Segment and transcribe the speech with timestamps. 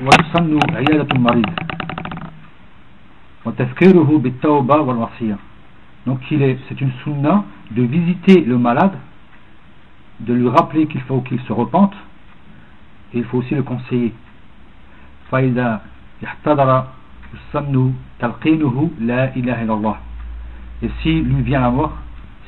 [0.00, 1.50] ويسن عيادة المريض
[3.44, 5.36] وتذكيره بالتوبة والوصية
[6.06, 8.98] donc c'est une sunna de visiter le malade
[10.20, 11.94] de lui rappeler qu'il faut qu'il se repente
[13.14, 14.12] et il faut aussi le conseiller
[15.30, 15.80] فإذا
[16.24, 16.84] احتضر
[17.34, 19.96] يسن تلقينه لا إله إلا الله
[20.82, 21.92] et si lui vient la mort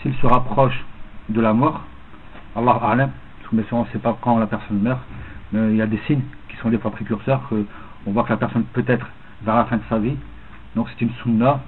[0.02, 0.84] s'il se rapproche
[1.28, 1.80] de la mort
[2.56, 3.10] Allah A'lam
[3.52, 5.00] mais on ne sait pas quand la personne meurt
[5.52, 7.66] mais il y a des signes qui sont des fois précurseurs que
[8.06, 9.06] on voit que la personne peut-être
[9.42, 10.16] vers la fin de sa vie
[10.74, 11.60] donc c'est une sunna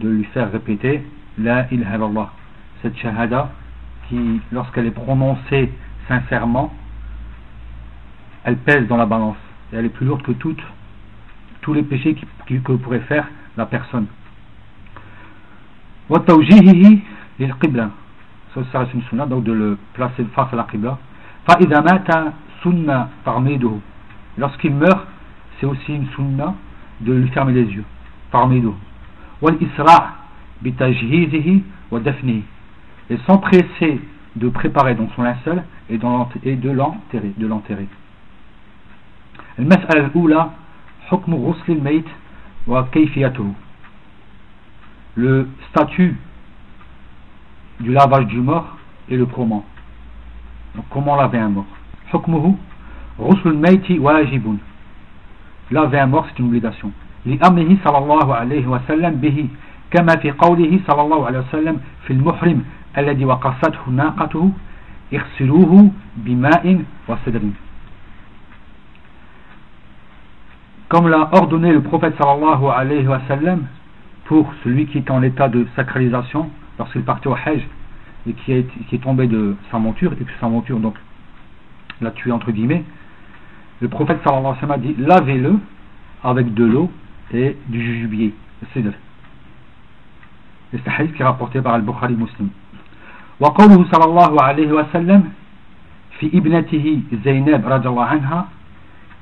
[0.00, 1.02] de lui faire répéter
[1.38, 2.30] La ilaha illallah
[2.80, 3.50] cette shahada
[4.08, 5.72] qui lorsqu'elle est prononcée
[6.08, 6.72] sincèrement
[8.44, 9.36] elle pèse dans la balance
[9.72, 10.62] et elle est plus lourde que toutes
[11.62, 12.14] tous les péchés
[12.46, 13.26] qui, que pourrait faire
[13.56, 14.06] la personne
[16.10, 16.98] وتوجيهه
[17.40, 17.90] للقبلة
[18.54, 20.96] ça c'est une sunna donc de le placer face à la qibla
[21.48, 23.72] فإذا مات سنة تغميده
[24.39, 25.05] Lorsqu'il meurt,
[25.59, 26.55] c'est aussi une sunna
[27.01, 27.83] de lui fermer les yeux,
[28.31, 28.75] parmi nous.
[33.09, 34.01] Et s'empresser
[34.37, 37.33] de préparer donc son linceul et, de l'enterrer.
[37.37, 37.87] De l'enterrer.
[45.15, 46.15] Le statut
[47.81, 48.77] du lavage du mort
[49.09, 49.65] et le comment.
[50.75, 51.65] Donc comment laver un mort?
[53.18, 54.58] حكمه غسل الميت واجب
[55.70, 56.90] laver un mort c'est une obligation
[57.26, 59.48] لأمره صلى الله عليه وسلم به
[59.90, 62.64] كما في قوله صلى الله عليه وسلم في المحرم
[62.98, 64.50] الذي وقصته ناقته
[65.14, 67.42] اغسلوه بماء وسدر
[70.88, 73.62] comme l'a ordonné le prophète sallallahu alayhi wa sallam
[74.26, 77.66] pour celui qui est en état de sacralisation lorsqu'il partit au Hajj
[78.28, 80.94] et qui est, qui est tombé de sa monture et que sa monture donc
[82.00, 82.84] l'a tué entre guillemets
[83.80, 85.58] le prophète sallallahu alayhi wa sallam a dit lavez-le
[86.22, 86.90] avec de l'eau
[87.32, 88.34] et du jujubier
[88.72, 88.92] c'est et
[90.72, 92.48] c'est un hadith qui est rapporté par Al-Bukhari Muslim
[93.40, 95.32] وقوله صلى الله عليه وسلم
[96.18, 98.48] في ابنته زينب رضي الله عنها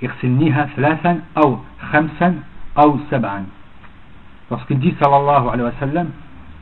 [0.05, 1.59] اغسلنيها ثلاثا أو
[1.93, 2.37] خمسا
[2.79, 3.45] أو سبعا
[4.51, 6.09] lorsqu'il dit sallallahu alayhi wa sallam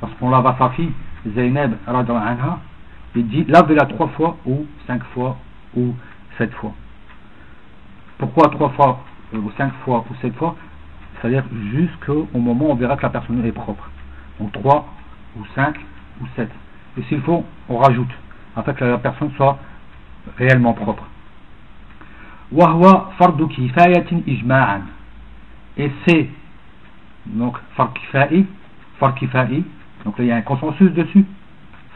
[0.00, 0.92] lorsqu'on lave à sa fille
[1.34, 2.58] Zainab anha
[3.16, 5.36] il dit lavez-la trois fois ou cinq fois
[5.76, 5.94] ou
[6.38, 6.72] sept fois
[8.19, 10.56] pourquoi trois fois ou cinq fois ou sept fois
[11.20, 13.88] c'est à dire jusqu'au moment où on verra que la personne est propre
[14.38, 14.86] donc trois
[15.36, 15.78] ou cinq
[16.20, 16.50] ou sept
[16.98, 18.10] et s'il faut on rajoute
[18.56, 19.58] afin que la personne soit
[20.38, 21.04] réellement propre
[22.53, 22.82] وهو
[23.19, 24.82] فرض كفاية إجماعا
[25.78, 26.28] et c'est
[27.26, 28.44] donc fard kifai,
[28.98, 29.62] fard kifai,
[30.04, 31.25] donc là il y a un consensus dessus.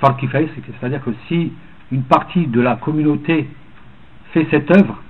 [0.00, 0.48] Fard kifai,
[0.80, 1.52] c'est-à-dire que si
[1.92, 3.48] une partie de la communauté
[4.32, 5.02] fait cette œuvre,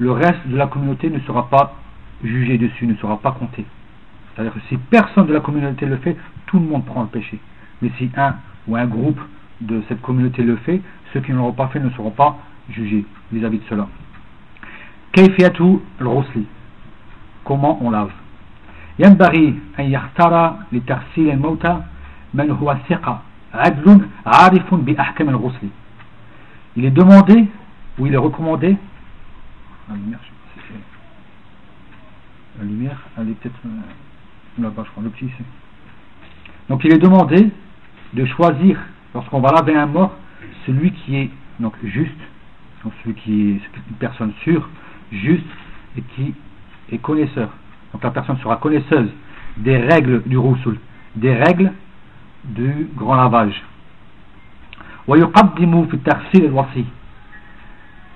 [0.00, 1.74] le reste de la communauté ne sera pas
[2.22, 3.64] jugé dessus, ne sera pas compté.
[4.34, 6.16] C'est-à-dire que si personne de la communauté le fait,
[6.46, 7.38] tout le monde prend le péché.
[7.82, 8.36] Mais si un
[8.68, 9.20] ou un groupe
[9.60, 10.80] de cette communauté le fait,
[11.12, 12.38] ceux qui ne l'auront pas fait ne seront pas
[12.70, 13.88] jugés vis-à-vis de cela.
[15.12, 16.08] Kayfiatu al
[17.44, 18.10] Comment on lave
[18.98, 21.80] ينبغي أن يختار لتغسيل الموتى
[22.34, 23.20] من هو ثقة
[23.54, 25.68] عدل عارف بأحكام الغسل
[26.76, 27.46] il est demandé
[27.98, 28.76] ou il est recommandé
[29.91, 30.19] la lumière,
[32.59, 35.29] la lumière elle est peut-être euh, là-bas je crois le petit
[36.69, 37.49] donc il est demandé
[38.13, 38.79] de choisir
[39.13, 40.15] lorsqu'on va laver un mort
[40.65, 41.29] celui qui est
[41.59, 42.11] donc juste
[43.03, 44.67] celui qui est une personne sûre
[45.11, 45.45] juste
[45.97, 46.33] et qui
[46.91, 47.49] est connaisseur
[47.93, 49.09] donc la personne sera connaisseuse
[49.57, 50.77] des règles du roussoul,
[51.15, 51.71] des règles
[52.43, 53.61] du grand lavage.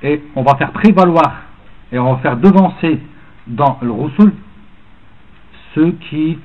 [0.04, 1.42] Et on va faire prévaloir
[1.92, 3.00] et on va faire devancer
[3.48, 4.34] dans le Roussoul
[5.74, 6.40] ceux qui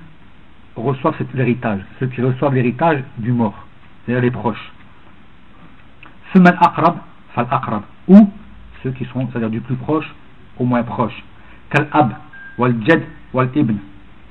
[0.77, 3.67] reçoivent cet héritage, ceux qui reçoivent l'héritage du mort,
[4.05, 4.73] c'est-à-dire les proches.
[6.33, 6.99] Semal Akrab,
[7.35, 8.31] Fal Akrab, ou
[8.83, 10.07] ceux qui sont, c'est-à-dire du plus proche
[10.59, 11.23] au moins proche.
[11.71, 12.13] Kal Ab,
[12.59, 13.77] Wal Jed, Wal Ibn.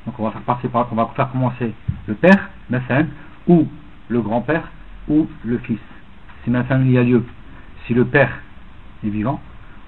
[0.05, 1.73] Donc on va faire passer par, va commencer
[2.07, 3.05] le père, Mathan,
[3.47, 3.67] ou
[4.09, 4.63] le grand-père,
[5.07, 5.79] ou le fils.
[6.43, 7.23] Si Mathan il y a lieu,
[7.85, 8.31] si le père
[9.03, 9.39] est vivant,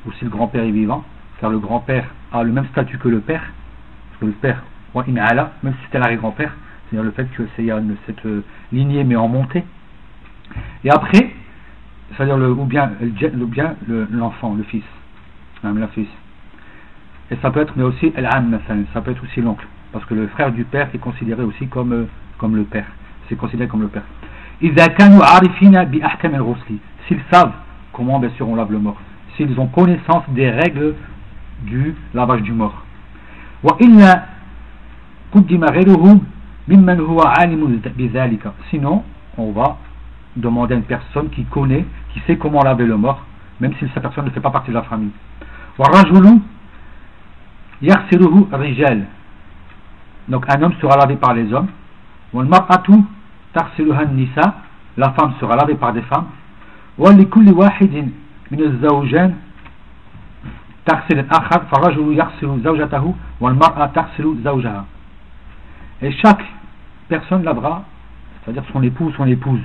[0.05, 1.03] ou si le grand-père est vivant,
[1.41, 4.63] car le grand-père a le même statut que le père, parce que le père,
[4.95, 6.53] même si c'était l'arrière-grand-père,
[6.89, 7.65] c'est-à-dire le fait que c'est
[8.05, 9.63] cette euh, lignée mais en montée.
[10.83, 11.31] Et après,
[12.15, 13.75] c'est-à-dire le, ou bien, le, bien
[14.11, 14.83] l'enfant, le, fils,
[15.63, 16.09] même la fils.
[17.31, 18.13] Et ça peut être, mais aussi
[18.93, 19.65] ça peut être aussi l'oncle.
[19.93, 22.05] Parce que le frère du père est considéré aussi comme, euh,
[22.37, 22.85] comme le père.
[23.29, 24.03] C'est considéré comme le père.
[24.61, 24.75] S'ils
[27.31, 27.53] savent
[27.93, 29.01] comment bien sûr on lave le mort,
[29.35, 30.95] s'ils ont connaissance des règles
[31.61, 32.83] du lavage du mort.
[38.69, 39.03] Sinon,
[39.37, 39.77] on va
[40.35, 43.23] demander à une personne qui connaît, qui sait comment laver le mort,
[43.59, 45.11] même si cette personne ne fait pas partie de la famille.
[50.27, 51.67] Donc un homme sera lavé par les hommes.
[52.33, 52.45] La
[55.11, 56.27] femme sera lavée par des femmes.
[66.01, 66.43] Et chaque
[67.07, 67.83] personne lavera,
[68.43, 69.61] c'est-à-dire son époux ou son épouse,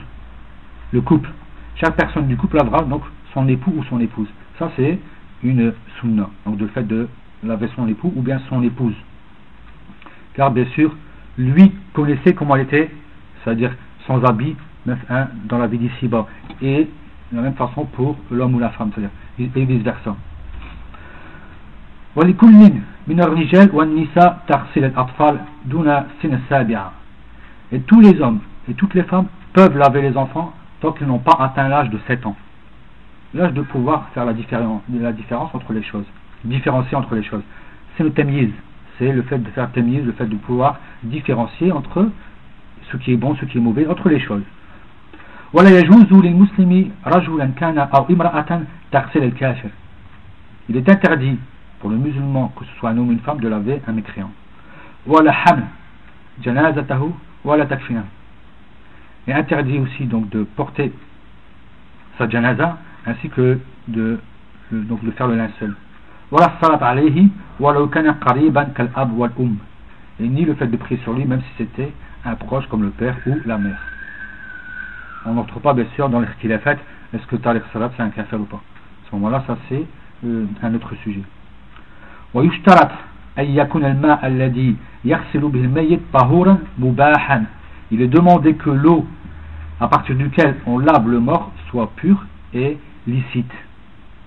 [0.93, 1.31] le couple.
[1.77, 3.03] Chaque personne du couple lavera donc
[3.33, 4.29] son époux ou son épouse.
[4.59, 4.99] Ça c'est
[5.43, 7.09] une sunna, donc le fait de
[7.43, 8.95] laver son époux ou bien son épouse.
[10.35, 10.95] Car bien sûr,
[11.39, 12.91] lui connaissait comment elle était,
[13.43, 13.73] c'est-à-dire
[14.07, 14.55] sans habit,
[15.45, 16.27] dans la vie d'ici-bas.
[16.61, 16.89] Et
[17.33, 20.15] de la même façon pour l'homme ou la femme, c'est-à-dire, et vice-versa.
[22.19, 22.33] Et
[27.81, 28.41] tous les hommes
[28.71, 31.99] et toutes les femmes peuvent laver les enfants tant qu'ils n'ont pas atteint l'âge de
[32.07, 32.37] 7 ans.
[33.35, 34.81] L'âge de pouvoir faire la différence,
[35.53, 36.07] entre les choses,
[36.45, 37.43] différencier entre les choses.
[37.97, 38.49] C'est le tamiz,
[38.99, 42.09] c'est le fait de faire tamiz, le fait de pouvoir différencier entre
[42.91, 44.45] ce qui est bon, ce qui est mauvais, entre les choses.
[50.69, 51.39] Il est interdit
[51.81, 54.31] pour le musulman, que ce soit un homme ou une femme, de laver un mécréant.
[59.29, 60.93] Et interdit aussi donc de porter
[62.19, 63.59] sa janaza ainsi que
[63.89, 64.19] de,
[64.73, 65.75] donc de faire le linceul.
[66.33, 66.39] Um.
[70.19, 71.93] Et ni le fait de prier sur lui, même si c'était
[72.25, 73.79] un proche comme le père ou la mère.
[75.25, 76.79] On n'entre pas bien sûr dans a fait,
[77.13, 78.57] est-ce que Tariq Salat c'est un kafir ou pas.
[78.57, 79.85] À ce moment-là, ça c'est
[80.25, 81.23] euh, un autre sujet.
[82.34, 82.92] ويشترط
[83.40, 87.46] أن يكون الماء الذي يغسل به الميت طهورا مباحا
[87.92, 89.06] il est demandé que l'eau
[89.80, 92.78] à partir duquel on lave le mort soit pure et
[93.08, 93.52] licite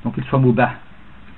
[0.05, 0.73] donc il soit mubah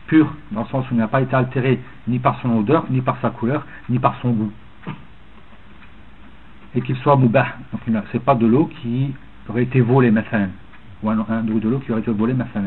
[0.08, 3.00] pur dans le sens où il n'a pas été altéré ni par son odeur ni
[3.00, 4.52] par sa couleur ni par son goût
[6.74, 9.14] et qu'il soit mubah donc c'est pas de l'eau qui
[9.48, 10.48] aurait été volée maintenant
[11.02, 12.62] ou un, de l'eau qui aurait été volée maintenant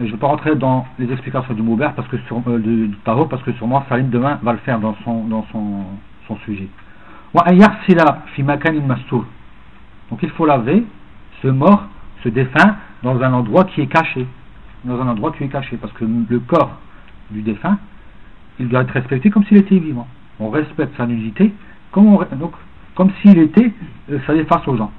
[0.00, 2.88] je ne vais pas rentrer dans les explications du Moubert parce que euh,
[3.28, 5.84] parce que sûrement Salim demain va le faire dans son, dans son,
[6.26, 6.68] son sujet.
[10.10, 10.84] Donc il faut laver
[11.42, 11.84] ce mort,
[12.24, 14.26] ce défunt, dans un endroit qui est caché.
[14.84, 15.76] Dans un endroit qui est caché.
[15.76, 16.78] Parce que le corps
[17.30, 17.78] du défunt,
[18.58, 20.08] il doit être respecté comme s'il était vivant.
[20.38, 21.52] On respecte sa nudité
[21.92, 22.52] comme, on, donc,
[22.94, 23.70] comme s'il était,
[24.10, 24.90] euh, ça face aux gens.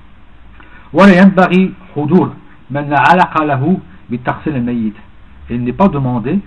[4.12, 6.40] Et il n'est pas demandé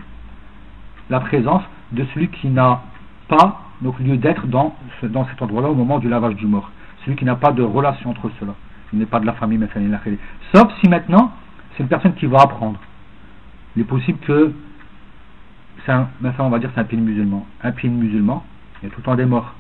[1.11, 1.63] la présence
[1.93, 2.83] de celui qui n'a
[3.29, 6.71] pas donc, lieu d'être dans, dans cet endroit-là au moment du lavage du mort.
[7.05, 8.55] Celui qui n'a pas de relation entre ceux-là.
[8.93, 9.61] Il n'est pas de la famille,
[10.55, 11.33] sauf si maintenant
[11.73, 12.79] c'est une personne qui va apprendre.
[13.77, 14.53] Il est possible que
[15.85, 16.09] c'est un,
[16.39, 17.45] on va dire c'est un pays musulman.
[17.63, 18.45] Un pays musulman,
[18.81, 19.53] il y a tout le temps des morts.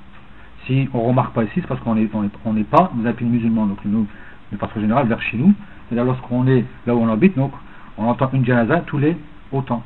[0.67, 2.09] Si on ne remarque pas ici, c'est parce qu'on n'est
[2.45, 3.67] on n'est pas dans un pays musulman.
[3.67, 4.07] Donc nous,
[4.53, 5.53] de façon générale, vers chez nous,
[5.89, 7.53] c'est-à-dire lorsqu'on est là où on habite, donc
[7.99, 9.17] on entend une janaza tous les
[9.53, 9.83] autant.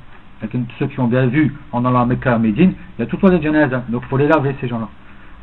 [0.78, 3.16] ceux qui ont bien vu en allant à Mecca à Médine, il y a tout
[3.16, 4.88] le temps des janazas, donc il faut les laver ces gens-là.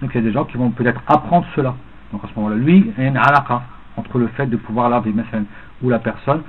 [0.02, 1.76] Donc il y a des gens qui vont peut-être apprendre cela.
[2.12, 3.64] Donc à ce moment-là, lui, il y a une alaqa
[3.98, 5.14] entre le fait de pouvoir laver,
[5.82, 6.42] ou la personne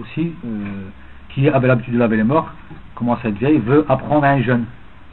[0.00, 0.88] aussi euh,
[1.30, 2.50] qui avait l'habitude de laver les morts,
[2.94, 4.64] commence à vieille, veut apprendre à un jeune.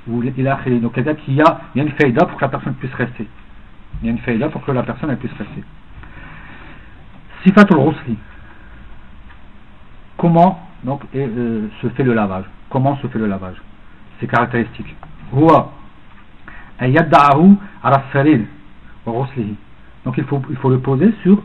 [0.08, 3.27] Ou il a donc il y a une faïda pour que la personne puisse rester.
[4.01, 5.63] Il y a une faïda pour que la personne puisse rester.
[7.43, 8.17] Sifatul Rusli
[10.17, 12.45] comment donc euh, se fait le lavage?
[12.69, 13.55] Comment se fait le lavage?
[14.19, 14.95] C'est caractéristique.
[20.05, 21.41] Donc il faut, il faut le poser sur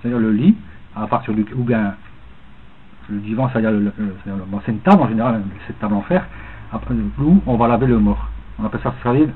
[0.00, 0.54] c'est-à-dire le lit
[0.94, 1.94] à partir du ou bien
[3.08, 3.92] le divan c'est-à-dire le,
[4.64, 6.26] c'est une table en général cette table en fer
[6.72, 8.28] après où on va laver le mort.
[8.58, 9.28] On appelle ça salir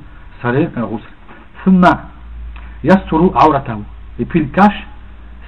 [0.42, 0.70] salir
[4.18, 4.86] et puis il cache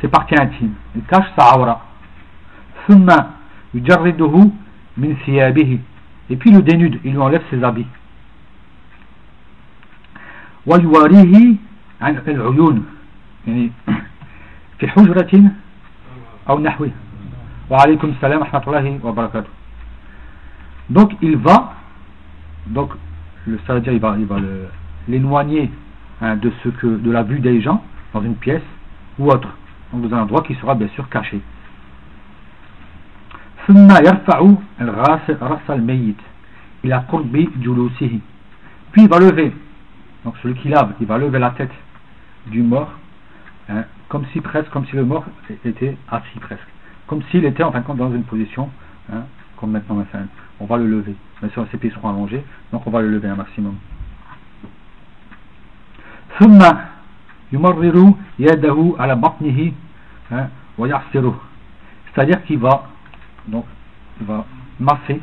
[0.01, 0.75] ses parties intimes.
[0.97, 1.90] Il cache sa aura
[6.30, 7.88] et puis il le dénude il lui enlève ses habits
[10.66, 11.56] ويواريه
[12.02, 12.86] عن العيون
[13.48, 13.72] يعني
[14.80, 15.52] في حجرة
[16.50, 16.92] أو نحوه
[17.70, 19.50] وعليكم السلام ورحمة الله وبركاته
[20.90, 21.74] donc il va
[22.68, 22.92] donc
[23.48, 24.38] le stagiaire il va, il va
[25.08, 25.72] l'éloigner
[26.22, 28.62] hein, de ce que de la vue des gens dans une pièce
[29.20, 29.50] ou autre
[29.94, 31.42] donc dans un endroit qui sera bien sûr caché
[33.70, 36.22] ثم يرفع الراس راس الميت
[36.86, 38.20] إلى قرب جلوسه
[38.92, 39.52] puis il va lever
[40.24, 41.72] donc celui qui lave il va lever la tête
[42.48, 42.92] du mort
[43.70, 45.26] hein, comme si presque comme si le mort
[45.66, 46.68] était assis presque
[47.08, 48.70] comme s'il était en fin de compte dans une position
[49.12, 49.24] hein,
[49.58, 50.04] comme maintenant
[50.60, 53.28] on va le lever bien sûr ses pieds seront allongés donc on va le lever
[53.28, 53.76] un maximum
[56.40, 56.60] ثم
[57.54, 59.72] يمرر يده على بطنه
[60.78, 61.36] ويعصره
[62.06, 62.88] c'est-à-dire qu'il va
[63.49, 63.65] donc
[64.21, 64.45] il va
[64.79, 65.21] masser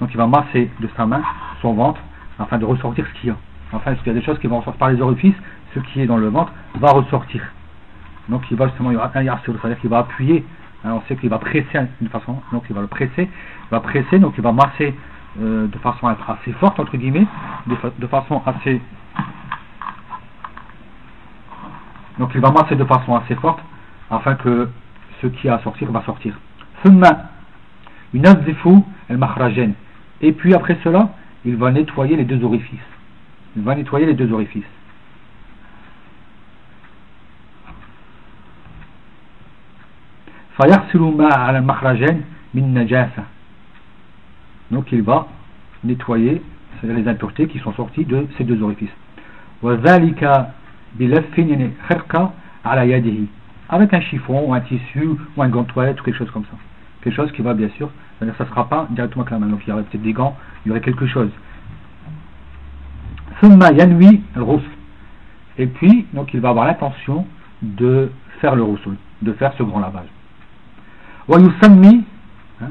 [0.00, 1.22] donc il va masser de sa main
[1.62, 2.00] son ventre
[2.38, 3.36] afin de ressortir ce qu'il y a
[3.72, 5.34] enfin qu'il y a des choses qui vont ressortir par les orifices
[5.74, 7.42] ce qui est dans le ventre va ressortir
[8.28, 10.44] donc il va justement c'est-à-dire va appuyer
[10.84, 13.80] hein, on sait qu'il va presser d'une façon donc il va le presser il va
[13.80, 14.94] presser donc il va masser
[15.40, 17.26] euh, de façon assez forte entre guillemets
[17.66, 18.80] de, façon assez
[22.18, 23.60] donc il va masser de façon assez forte
[24.10, 24.68] afin que
[25.20, 26.34] ce qui a à sortir va sortir.
[28.14, 29.72] Une fou el makhrajen.
[30.20, 31.10] Et puis après cela,
[31.44, 32.78] il va nettoyer les deux orifices.
[33.56, 34.64] Il va nettoyer les deux orifices.
[44.70, 45.28] Donc il va
[45.84, 46.42] nettoyer
[46.82, 48.90] les impuretés qui sont sorties de ces deux orifices
[53.68, 56.56] avec un chiffon ou un tissu ou un gant toilette ou quelque chose comme ça
[57.06, 59.46] quelque chose qui va bien sûr ça ne sera pas directement avec la main.
[59.46, 61.30] Donc il y aurait peut-être des gants il y aurait quelque chose.
[65.58, 67.24] Et puis donc il va avoir l'intention
[67.62, 68.10] de
[68.40, 70.08] faire le roussoul de faire ce grand lavage.
[71.28, 72.70] Hein,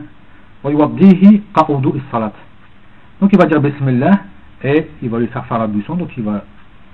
[3.21, 4.19] donc il va dire Bismillah
[4.63, 6.43] et il va lui faire faire l'ablution donc il va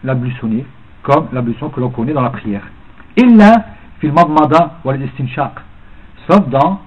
[0.03, 0.63] l'ablutionner
[1.01, 2.67] comme l'ablution que l'on connaît dans la prière.
[3.17, 3.65] Illa
[4.00, 4.13] fil
[4.83, 5.53] wal istinshaq.
[6.27, 6.79] Sauf dans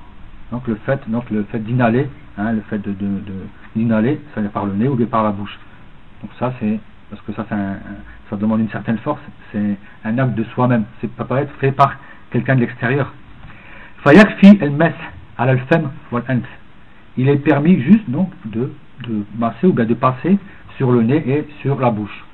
[0.55, 2.09] donc le fait donc le fait d'inhaler,
[2.39, 2.95] hein, le fait de,
[3.75, 5.59] d'inhaler, ça vient par le nez ou bien par la bouche.
[6.23, 6.79] Donc ça c'est
[7.11, 7.45] parce que ça
[8.31, 9.21] ça demande une certaine force,
[9.51, 11.97] c'est un acte de soi-même, c'est pas pas être fait par
[12.31, 13.13] quelqu'un de l'extérieur.
[14.05, 14.95] Fayakfi el mes
[15.39, 16.23] al alfem wal
[17.17, 18.73] Il est permis juste donc de
[19.09, 20.39] de masser ou bien de passer
[20.77, 22.25] sur le nez et sur la bouche.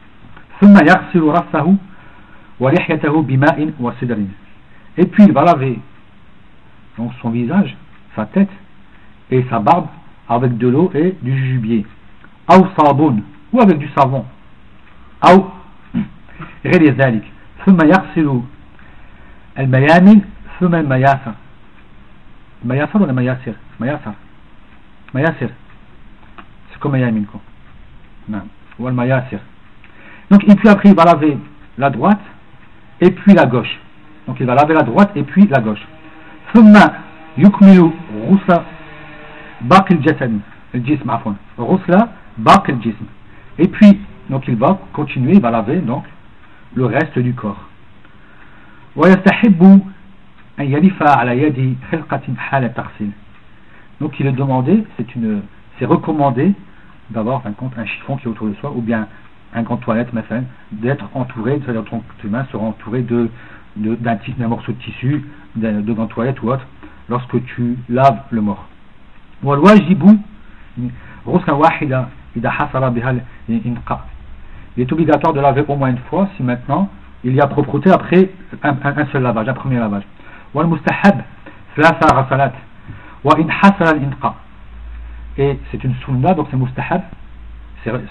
[4.98, 5.78] Et puis il va laver
[6.98, 7.76] donc son visage,
[8.15, 8.49] sa tête
[9.31, 9.87] et sa barbe
[10.29, 11.85] avec de l'eau et du jubier.
[12.49, 14.25] ou avec du savon.
[15.23, 15.49] أو
[16.65, 17.23] غير ذلك
[17.65, 18.41] ثم يغسل
[19.59, 20.21] الميامن
[20.59, 21.33] ثم المياسر
[22.63, 24.13] المياسر ولا مياسر مياسر
[25.13, 25.49] مياسر
[26.71, 27.25] c'est comme ميامن
[28.27, 28.47] نعم
[28.81, 29.39] هو المياسر
[30.31, 31.37] donc, et puis après, il va laver
[31.77, 32.21] la droite
[32.99, 33.79] et puis la gauche.
[34.27, 35.85] Donc, il va laver la droite et puis la gauche.
[36.53, 36.73] ثم
[37.39, 37.91] يكمل
[38.29, 38.61] غسل
[39.61, 40.39] باقي الجسد
[40.75, 43.05] الجسم عفوا غسل باقي الجسم
[43.59, 43.99] et puis
[44.29, 46.03] donc il va continuer il va laver donc
[46.75, 47.69] le reste du corps
[48.95, 49.81] ويستحب
[50.59, 53.11] أن يلف على يد خلقة حال تغسيل
[54.01, 55.41] donc il est demandé c'est une
[55.77, 56.53] c'est recommandé
[57.09, 59.07] d'avoir en compte un chiffon qui est autour de soi ou bien
[59.55, 60.09] un grand toilette,
[60.71, 63.29] d'être entouré, c'est-à-dire ton main sera entouré de,
[63.77, 65.23] d'un, d'un morceau de tissu,
[65.55, 66.65] de, de gants toilette ou autre,
[67.10, 68.64] lorsque tu laves le mort.
[74.76, 76.88] Il est obligatoire de laver au moins une fois si maintenant
[77.24, 78.30] il y a propreté après
[78.62, 80.04] un, seul lavage, un premier lavage.
[85.36, 87.02] Et c'est une sunna, donc c'est mustahab,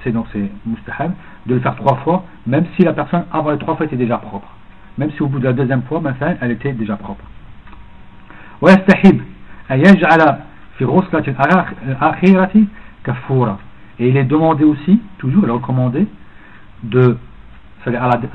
[0.04, 1.14] c'est donc c'est mustahab
[1.46, 4.18] de le faire trois fois, même si la personne avant les trois fois était déjà
[4.18, 4.48] propre.
[4.98, 7.24] Même si au bout de la deuxième fois, maintenant, elle était déjà propre.
[14.00, 16.08] Et il est demandé aussi, toujours, il est recommandé,
[16.84, 17.18] de,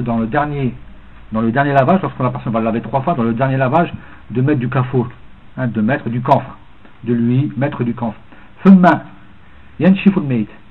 [0.00, 0.74] dans le dernier,
[1.32, 3.92] dans le dernier lavage, lorsque la personne va laver trois fois, dans le dernier lavage,
[4.30, 5.08] de mettre du kafour,
[5.56, 6.56] hein, de mettre du camphre,
[7.04, 8.18] de lui mettre du camphre.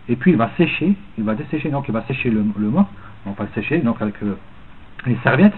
[0.10, 2.88] Et puis il va sécher, il va dessécher, donc il va sécher le, le mort,
[3.26, 4.38] on va le sécher donc avec euh,
[5.06, 5.54] les serviettes.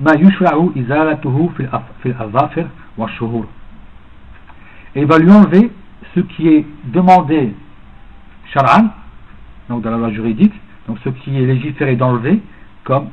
[0.00, 2.66] ويزيل عنه ما يشرع إزالته في في الأظافر
[2.98, 3.46] والشهور.
[4.94, 5.70] Et il va lui enlever
[6.14, 7.54] ce qui est demandé
[8.52, 8.88] shar'an,
[9.68, 10.54] donc dans la loi juridique,
[10.88, 12.40] donc ce qui est légiféré d'enlever,
[12.84, 13.08] comme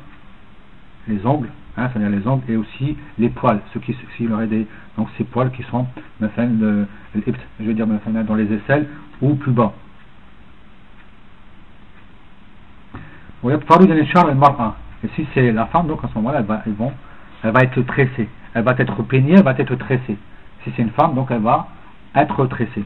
[1.08, 4.66] les ongles, hein, c'est-à-dire les ongles et aussi les poils, ce qui s'il aurait des
[4.96, 5.86] donc ces poils qui sont
[6.20, 6.86] le,
[7.60, 8.86] je veux dire dans les aisselles
[9.20, 9.72] ou plus bas.
[15.03, 16.61] Et si c'est la femme, donc à ce moment-là, elle va,
[17.43, 18.29] elle va être tressée.
[18.53, 20.17] Elle va être peignée, elle va être tressée.
[20.63, 21.67] Si c'est une femme, donc elle va
[22.15, 22.85] être tressée.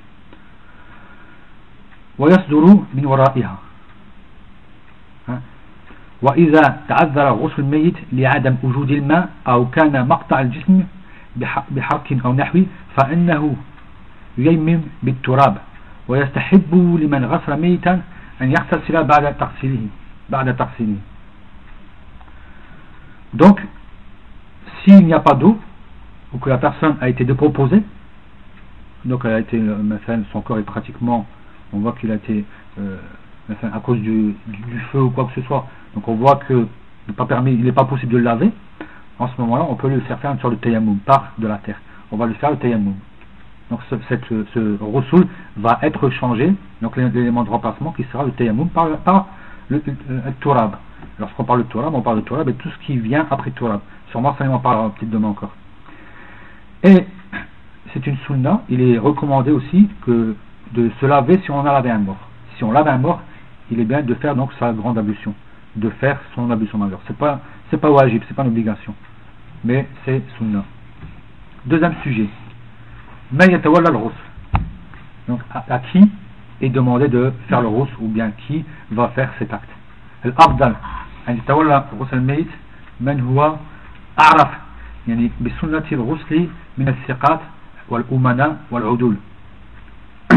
[2.20, 3.58] ويصدر من ورائها
[6.22, 10.84] وإذا تعذر غسل الميت لعدم وجود الماء أو كان مقطع الجسم
[11.72, 12.66] بحرك أو نحوي
[12.98, 13.56] فإنه
[14.38, 15.58] ييمم بالتراب
[16.08, 18.02] ويستحب لمن غسل ميتا
[18.42, 19.88] أن يغتسل بعد تغسيله
[20.30, 20.98] بعد تغسيله
[23.34, 23.62] Donc,
[24.84, 25.58] s'il n'y a pas d'eau,
[26.34, 27.82] ou que la personne a été décomposée,
[29.06, 29.62] donc elle a été,
[30.32, 31.26] son corps est pratiquement,
[31.74, 32.46] on voit qu'il a été,
[32.80, 32.98] euh,
[33.62, 34.36] à cause du,
[34.92, 36.68] feu ou quoi que ce soit, donc on voit que
[37.06, 38.52] il n'est pas il pas possible de le laver,
[39.20, 41.80] en ce moment-là, on peut le faire faire sorte de tayammum par de la terre.
[42.12, 42.96] On va le faire le tayammum.
[43.70, 44.78] Donc ce, cette, ce
[45.58, 49.28] va être changé, donc l'élément de remplacement qui sera le tayammum par, par
[49.70, 49.82] le,
[50.42, 50.76] turab.
[51.20, 53.82] Lorsqu'on parle de turab, on parle de turab et tout ce qui vient après turab.
[54.10, 55.54] Sûrement ça en parlera petit demain encore.
[56.84, 57.06] Et
[57.94, 60.36] c'est une sunna, il est recommandé aussi que
[60.74, 62.28] de se laver si on a lavé un mort.
[62.58, 63.22] Si on lave un mort,
[63.72, 65.34] il est bien de faire donc sa grande ablution,
[65.76, 67.00] de faire son ablution majeure.
[67.08, 68.94] C'est pas c'est pas wajib, c'est pas une obligation,
[69.64, 70.64] mais c'est sunna.
[71.66, 72.28] Deuxième sujet.
[75.28, 76.12] Donc à, qui
[76.62, 79.70] est demandé de faire le rous ou bien qui va faire cet acte?
[80.25, 80.75] الأفضل
[81.29, 82.49] أن يتولى غسل الميت
[83.01, 83.57] من هو
[84.21, 84.51] أعرف
[85.09, 87.41] يعني بسنة الغسل من الثقات
[87.89, 89.17] والأمناء والعدول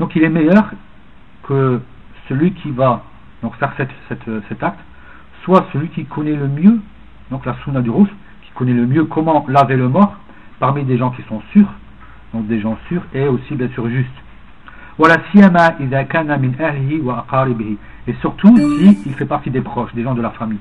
[0.00, 0.70] donc il est meilleur
[1.42, 1.80] que
[2.28, 3.02] celui qui va
[3.42, 4.80] donc faire cette, cette, cet acte
[5.44, 6.80] soit celui qui connaît le mieux
[7.30, 8.08] donc la sunna du rousse
[8.42, 10.14] qui connaît le mieux comment laver le mort
[10.58, 11.68] parmi des gens qui sont sûrs
[12.32, 14.08] donc des gens sûrs et aussi bien sûr justes
[14.97, 18.95] voilà siama ils ne sont min de son aîné ou de ses et surtout si
[18.95, 20.59] s'il fait partie des proches des gens de la famille.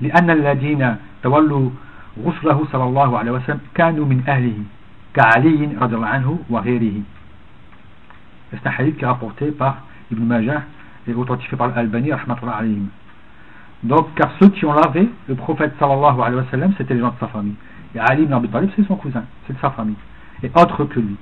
[0.00, 1.70] les annaladina tawallu
[2.24, 4.54] ruslahu sallallahu alaihi wasallam كانوا de son aîné
[5.14, 7.02] khalid radlighnu wa hirihi
[8.52, 9.78] est un hadith qui a rapporté par
[10.12, 10.62] ibn majah
[11.06, 12.86] et authentifié par al-bani al-shamal al-aliim
[13.84, 17.18] donc car ceux qui ont lavé le prophète sallallahu alaihi wasallam c'étaient les gens de
[17.20, 17.54] sa famille.
[17.94, 19.96] Et ali n'en veut pas lui c'est son cousin c'est de sa famille.
[20.42, 21.16] Et autre que lui.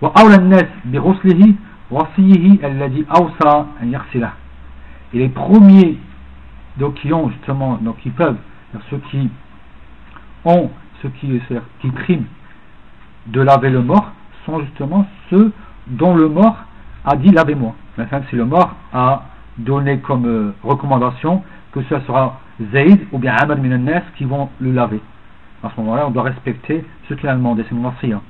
[0.00, 1.54] وأولى الناس بغسله
[1.90, 4.32] وصيه الذي أوصى أن يغسله
[5.12, 5.98] et les premiers
[6.78, 8.36] donc qui ont justement donc qui peuvent
[8.90, 9.28] ceux qui
[10.44, 10.70] ont
[11.02, 11.40] ceux qui,
[11.80, 12.26] qui priment
[13.26, 14.12] de laver le mort
[14.46, 15.52] sont justement ceux
[15.88, 16.56] dont le mort
[17.04, 19.24] a dit lavez-moi enfin si le mort a
[19.58, 22.40] donné comme euh, recommandation que ce sera
[22.72, 25.00] Zayd ou bien Amr Minanes qui vont le laver
[25.62, 28.20] à ce moment-là on doit respecter ce qu'il a demandé c'est le wasiya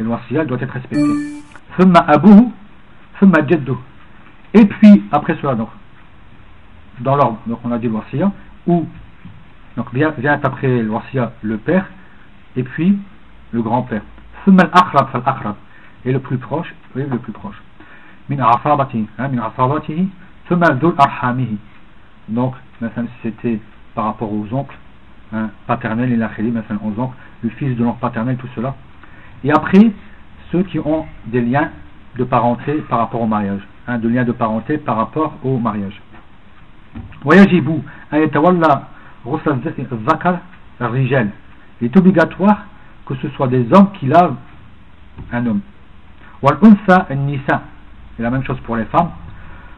[0.00, 1.04] et wasiya doit être respecté.
[1.76, 2.48] Thumma abuhu
[3.18, 3.72] thumma jaddu.
[4.54, 5.68] Et puis après cela donc
[7.00, 8.32] dans l'ordre donc on a dit le wasiya
[8.66, 8.86] ou
[9.76, 11.86] donc vient, vient après le wasiya le père
[12.56, 12.98] et puis
[13.52, 14.02] le grand-père.
[14.44, 15.54] Thumma al-aqrab fal-aqrab
[16.04, 17.60] et le plus proche oui le plus proche.
[18.28, 20.08] Min asabatihi hein, min asabatihi
[20.48, 21.58] thumma dhul arhamihi
[22.28, 22.86] donc si
[23.22, 23.60] c'était
[23.94, 24.76] par rapport aux oncles
[25.34, 28.74] hein, paternels et l'akhiri aux oncles le fils de l'oncle paternel tout cela
[29.43, 29.91] et après
[30.51, 31.69] ceux qui ont des liens
[32.17, 36.01] de parenté par rapport au mariage hein, de liens de parenté par rapport au mariage
[37.25, 37.81] ويجب
[38.13, 38.81] أن يتولى
[39.25, 39.59] غسل
[39.91, 40.37] الذكر
[40.81, 41.29] الرجال
[41.81, 42.65] il est obligatoire
[43.05, 44.35] que ce soit des hommes qui lavent
[45.33, 45.61] un homme
[46.41, 47.61] والأنثى النساء
[48.15, 49.11] c'est la même chose pour les femmes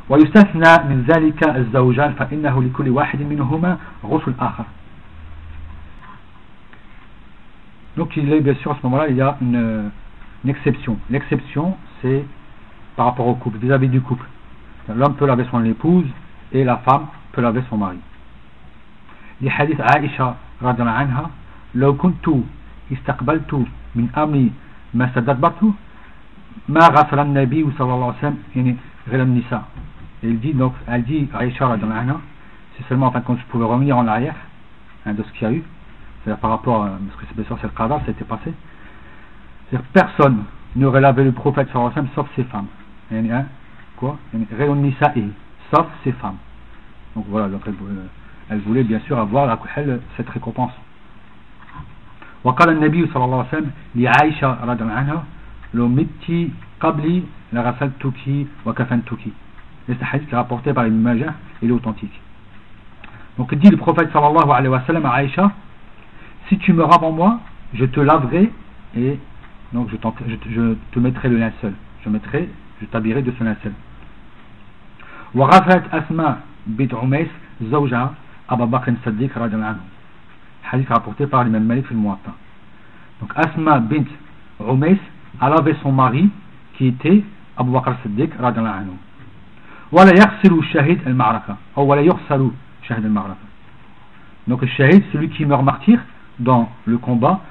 [0.10, 4.63] ويستثنى من ذلك الزوجان فإنه لكل واحد منهما غسل آخر
[7.95, 9.91] donc il est bien sûr à ce moment-là il y a une,
[10.43, 12.23] une exception l'exception c'est
[12.95, 14.25] par rapport au couple vis-à-vis -vis du couple
[14.95, 16.05] l'homme peut laver son épouse
[16.51, 17.99] et la femme peut laver son mari
[19.41, 21.29] لحديث عائشة رضي الله عنها
[21.75, 22.25] لو كنت
[22.91, 23.53] استقبلت
[23.95, 24.51] من أمري
[24.93, 25.62] ما استدبرت
[26.69, 28.75] ما غسل النبي صلى الله عليه وسلم يعني
[29.10, 29.63] غير النساء
[30.23, 32.19] elle dit donc elle dit Aïcha رضي الله عنها
[32.75, 34.36] c'est seulement enfin quand je pouvais revenir en arrière
[35.05, 35.63] hein, de ce qu'il y a eu
[36.23, 38.53] c'est-à-dire par rapport à ce que c'est c'est le qadar c'était passé
[39.69, 40.43] c'est-à-dire personne
[40.75, 42.67] n'aurait lavé le prophète sallallahu alayhi wa sallam sauf ses femmes
[43.12, 43.45] hein,
[43.97, 45.29] quoi غير النساء
[45.73, 46.38] sauf ses femmes
[47.15, 47.73] donc voilà donc elle,
[48.49, 49.57] elle voulait bien sûr avoir la
[50.15, 50.73] cette récompense
[52.43, 55.23] وقال النبي صلى الله عليه وسلم لعائشة رضي الله عنها
[55.73, 59.23] لو متي قبلي لغسلتك وكفنتك
[59.89, 62.21] et ce hadith est rapporté par Ibn Majah il est authentique
[63.38, 65.51] donc dit le prophète sallallahu alayhi wa sallam à Aïcha
[66.51, 67.39] si tu meurs avant moi
[67.73, 68.51] je te laverai
[68.95, 69.19] et
[69.73, 72.49] donc je, je, je te mettrai le linceul je mettrai
[72.81, 73.73] je t'habillerai de ce linceul
[75.36, 77.27] وغفلت أسماء بنت عميس
[77.62, 78.13] زوجها
[78.49, 79.83] أبا بكر الصديق رضي الله عنه
[80.63, 82.31] حديث rapporté par l'imam Malik في الموطأ
[83.21, 84.05] Donc Asma bint
[84.62, 84.97] Umays,
[85.41, 86.29] elle avait son mari
[86.75, 87.23] qui était
[87.57, 88.97] Abu Bakr Siddiq radhiyallahu anhu.
[89.91, 92.51] ولا يغسل الشهيد المعركة أو ولا يغسل
[92.88, 93.47] شهيد المعركة
[94.47, 95.99] donc le shahid celui qui meurt martyr
[96.41, 97.41] dans le combat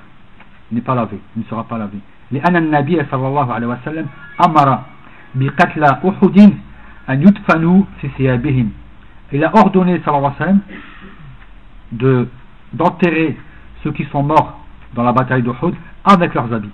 [0.72, 1.98] n'est pas lavé ne sera pas lavé
[2.32, 4.06] لأن النبي صلى الله عليه وسلم
[4.46, 4.78] أمر
[5.35, 6.52] بقتل أحد
[7.11, 8.70] أن يدفنوا في ثيابهم
[9.32, 10.61] il a ordonné sallallahu alayhi wa sallam
[11.92, 12.28] de
[12.72, 13.37] d'enterrer
[13.82, 14.59] ceux qui sont morts
[14.94, 16.72] dans la bataille d'Uhud avec leurs habits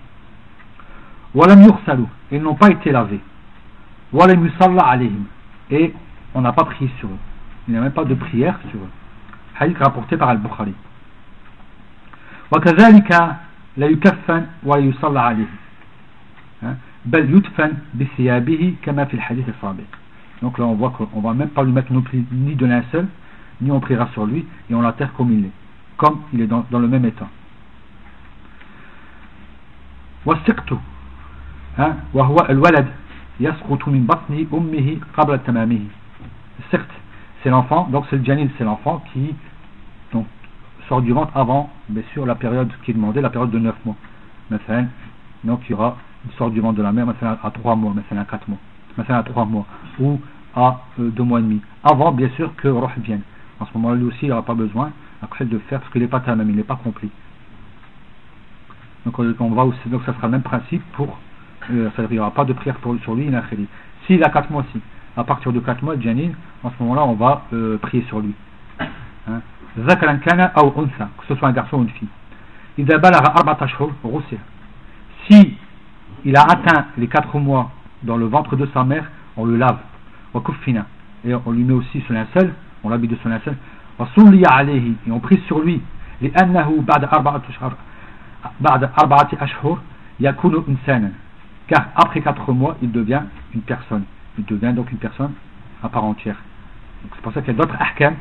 [1.35, 3.20] ولم يغسلوا ils n'ont pas été lavés
[4.12, 5.24] ولم يصلى عليهم
[5.70, 5.92] et
[6.35, 7.18] on n'a pas prié sur eux.
[7.68, 8.90] Il n'y a même pas de prière sur eux.
[9.58, 10.74] Hadith rapporté par Al-Bukhari.
[12.52, 13.11] وكذلك
[13.76, 15.52] لا يكفن ولا يصلى عليه
[17.06, 19.90] بل يدفن بثيابه كما في الحديث السابق
[20.42, 23.06] donc là on voit qu'on va même pas lui mettre non plus ni de linceul
[23.61, 25.50] ni on priera sur lui et on l'enterre comme il est
[25.96, 27.28] comme il est dans, dans le même état
[30.26, 30.78] والسقط
[32.14, 32.87] وهو الولد
[33.40, 35.80] يسقط من بطن أمه قبل تمامه
[36.70, 36.94] certes
[37.42, 39.35] c'est l'enfant donc c'est le janil c'est l'enfant qui donc,
[40.88, 43.76] sort du ventre avant, bien sûr, la période qui est demandée, la période de 9
[43.86, 43.95] mois.
[45.43, 48.26] Donc il y aura, il sort du ventre de la mère à 3 mois, à
[48.26, 48.58] 4 mois,
[48.97, 49.65] à 3 mois,
[50.00, 50.19] ou
[50.56, 51.62] à euh, 2 mois et demi.
[51.84, 53.21] Avant, bien sûr, que Roh vienne.
[53.60, 54.91] En ce moment-là, lui aussi, il n'aura pas besoin
[55.39, 57.10] de faire, parce qu'il n'est pas tamam, il n'est pas compris.
[59.06, 61.17] Donc, on va aussi, donc ça sera le même principe pour,
[61.71, 63.43] euh, il n'y aura pas de prière sur lui, il n'a a
[64.06, 64.82] S'il a 4 mois, si,
[65.15, 68.34] à partir de 4 mois, Janine, en ce moment-là, on va euh, prier sur lui.
[69.28, 69.41] Hein
[69.76, 69.82] que
[71.28, 72.08] ce soit un garçon ou une fille.
[75.30, 75.56] Si
[76.24, 77.70] il a atteint les 4 mois
[78.02, 79.78] dans le ventre de sa mère, on le lave.
[81.24, 83.56] Et on lui met aussi ce linceul, on l'habille de ce linceul.
[85.06, 85.80] Et on prie sur lui.
[86.22, 87.72] لأنه بعد أربعة أشهر
[88.61, 89.78] بعد أربعة أشهر
[90.20, 91.11] يكون إنسانا
[91.68, 93.22] car après 4 mois, il devient
[93.54, 94.04] une personne.
[94.38, 95.32] Il devient donc une personne
[95.82, 96.37] à part entière.
[97.14, 98.14] C'est pour ça qu'il y a d'autres ahkam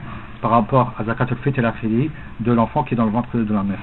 [0.45, 1.73] par rapport à Zakat al-Fit et la
[2.39, 3.79] de l'enfant qui est dans le ventre de la mère.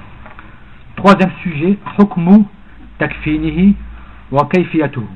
[0.97, 2.45] Troisième sujet, hukmu
[2.99, 3.77] takfinihi
[4.31, 5.07] wa kayfiyatuhu.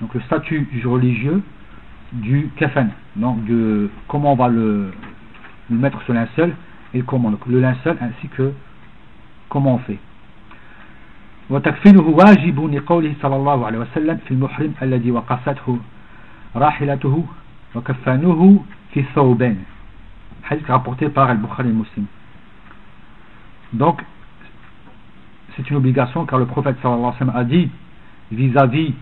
[0.00, 1.42] Donc le statut religieux
[2.12, 4.90] du kafan, donc de comment on va le,
[5.70, 6.54] le mettre sur linceul
[6.94, 7.30] et comment.
[7.30, 8.52] Donc le linceul ainsi que
[9.48, 9.98] comment on fait.
[11.50, 15.78] وتكفينه واجب لقوله صلى الله عليه وسلم في المحرم الذي وقصته
[16.56, 17.24] راحلته
[17.74, 19.58] وكفانه في ثوبين
[20.67, 22.05] rapporté par Al-Bukhari Muslim.
[23.73, 24.03] Donc,
[25.55, 27.69] c'est une obligation car le prophète sallallahu alayhi wa sallam a dit
[28.31, 28.93] vis-à-vis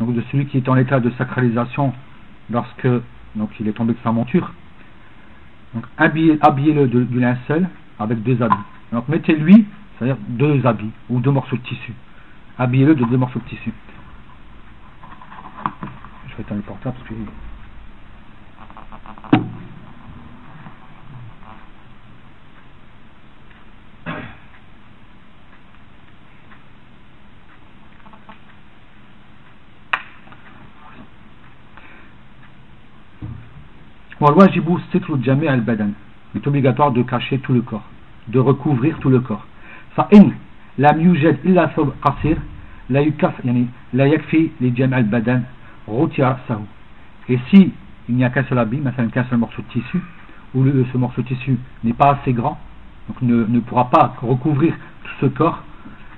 [0.00, 1.92] de celui qui est en état de sacralisation
[2.50, 2.86] lorsque
[3.36, 4.52] donc, il est tombé de sa monture,
[5.96, 8.54] habillez-le du linceul avec deux habits.
[8.92, 9.66] Donc mettez-lui,
[9.98, 11.94] c'est-à-dire deux habits ou deux morceaux de tissu.
[12.58, 13.72] Habillez-le de deux morceaux de tissu.
[16.28, 17.14] Je vais éteindre le portable parce que
[34.23, 34.27] Il
[36.35, 37.87] est obligatoire de cacher tout le corps,
[38.27, 39.45] de recouvrir tout le corps.
[39.95, 40.31] فإن
[40.77, 42.37] لم يوجد إلا ثوب قصير
[42.89, 45.41] لا يكف يعني لا يكفي لجمع البدن
[45.89, 46.61] غطي رأسه
[47.29, 47.73] et si
[48.07, 49.99] il n'y a qu'un seul habit مثلا qu'un seul morceau de tissu
[50.55, 52.57] ou le, ce morceau de tissu n'est pas assez grand
[53.07, 55.63] donc ne, ne pourra pas recouvrir tout ce corps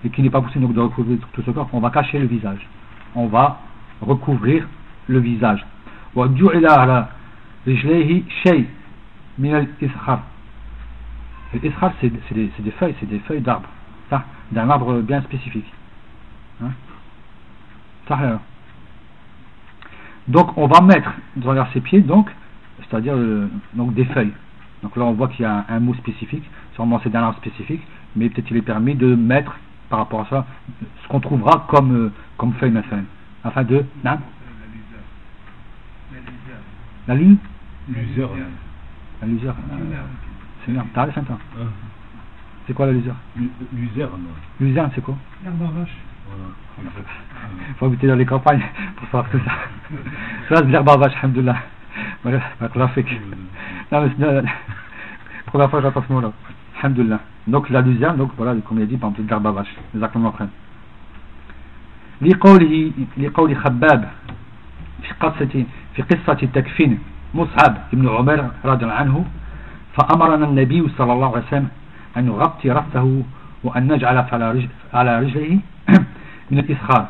[0.05, 2.27] et qu'il n'est pas possible donc de recouvrir tout ce corps on va cacher le
[2.27, 2.67] visage
[3.15, 3.59] on va
[4.01, 4.67] recouvrir
[5.07, 5.65] le visage
[6.15, 7.07] وجعل على
[7.66, 8.66] Rijlehi Shay
[9.38, 10.22] min al-Ishar.
[11.52, 12.20] L'Ishar, c'est des,
[12.72, 13.68] feuilles, c'est des feuilles d'arbre.
[14.52, 15.66] D'un arbre bien spécifique.
[16.62, 16.70] Hein?
[18.10, 18.36] Euh.
[20.28, 22.30] Donc on va mettre dans vers ses pieds, donc,
[22.78, 24.32] c'est-à-dire euh, des feuilles.
[24.82, 27.82] Donc là on voit qu'il y a un, mot spécifique, sûrement c'est d'un arbre spécifique,
[28.14, 29.56] mais peut-être il est permis de mettre
[29.88, 30.46] par rapport à ça
[31.02, 32.74] ce qu'on trouvera comme, euh, comme feuille,
[33.42, 33.84] afin de.
[34.04, 34.18] Non?
[37.08, 37.38] La lune
[37.89, 38.29] L'usure.
[39.21, 39.55] La luzerne.
[42.65, 43.17] C'est quoi la luzerne
[43.73, 44.21] Luzerne.
[44.59, 45.95] Luzerne, c'est quoi L'herbe à vache.
[46.79, 48.63] Il faut habiter dans les campagnes
[48.95, 49.51] pour savoir tout ça.
[50.49, 51.57] Ça, c'est l'herbe à vache, alhamdoulilah.
[52.23, 52.39] Voilà,
[52.73, 53.19] graphique.
[53.91, 54.43] Non, mais c'est la
[55.47, 56.31] première fois que j'entends ce mot-là.
[56.81, 57.19] Alhamdoulilah.
[57.47, 59.75] Donc, la luzerne, donc voilà, comme il a dit, par exemple, l'herbe à vache.
[59.93, 60.47] Exactement, frère.
[62.21, 64.09] لقوله لقول خباب
[65.03, 66.99] في قصة في قصة تكفين
[67.33, 69.25] مصعب بن عمر رضي الله عنه
[69.97, 71.67] فأمرنا النبي صلى الله عليه وسلم
[72.17, 73.23] أن يغطي رأسه
[73.63, 75.59] وأن نجعل على رجل على رجله
[76.51, 77.07] من الإسخار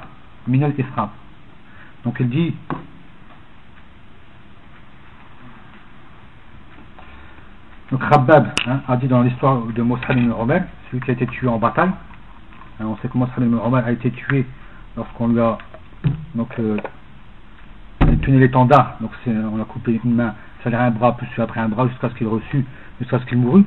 [0.48, 1.10] من الإسخار
[2.04, 2.56] donc il dit
[7.92, 11.28] donc Khabbab hein, a dit dans l'histoire de Moussad ibn Omer celui qui a été
[11.28, 11.92] tué en bataille
[12.80, 14.46] hein, on sait que Moussad ibn Omer a été tué
[14.98, 15.58] lorsqu'on lui a
[16.36, 16.78] donc euh,
[18.23, 20.35] tenu l'étendard donc on a coupé une main
[20.71, 22.64] ça un bras puis après un bras jusqu'à ce qu'il reçut
[23.01, 23.64] jusqu'à ce qu'il mourut.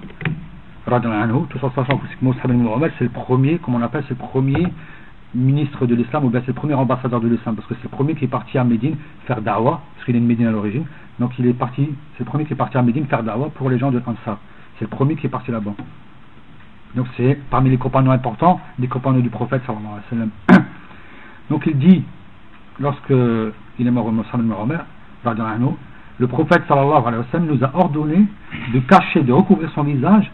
[0.85, 4.27] Tout ça sachant que Moussad ibn Omer c'est le premier comme on appelle c'est le
[4.27, 4.67] premier
[5.35, 7.89] ministre de l'islam ou bien c'est le premier ambassadeur de l'islam parce que c'est le
[7.89, 10.85] premier qui est parti à Médine faire da'wah parce qu'il est de Médine à l'origine.
[11.19, 13.69] Donc il est parti c'est le premier qui est parti à Médine faire da'wah pour
[13.69, 14.39] les gens de Ansar.
[14.77, 15.73] C'est le premier qui est parti là-bas.
[16.95, 19.61] Donc c'est parmi les compagnons importants des compagnons du prophète
[21.49, 22.03] donc il dit
[22.79, 23.13] lorsque
[23.79, 24.11] il est mort au
[26.19, 28.25] le prophète sallallahu alayhi wa sallam nous a ordonné
[28.73, 30.29] de cacher, de recouvrir son visage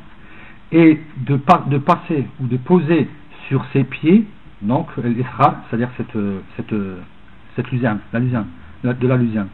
[0.71, 3.07] et de, de passer ou de poser
[3.47, 4.25] sur ses pieds,
[4.63, 6.17] donc l'isra, c'est-à-dire cette,
[6.55, 6.75] cette,
[7.55, 8.47] cette luzerne, la luzerne,
[8.83, 9.47] de la luzerne.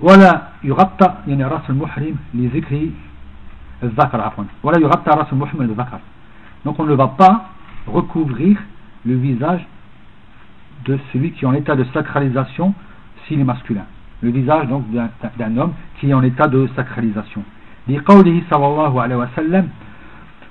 [0.00, 2.92] Voilà, yuratta yani ras al-muhrim li zikri
[3.82, 4.46] al-zakar afwan.
[4.62, 6.00] Voilà, yuratta ras al-muhrim al-zakar.
[6.64, 7.50] Donc on ne va pas
[7.86, 8.58] recouvrir
[9.04, 9.66] le visage
[10.85, 12.73] de celui qui est en état de sacralisation
[13.25, 13.85] s'il est masculin
[14.21, 14.85] le visage donc
[15.37, 17.43] d'un homme qui est en état de sacralisation
[17.89, 19.69] لقوله صلى الله عليه وسلم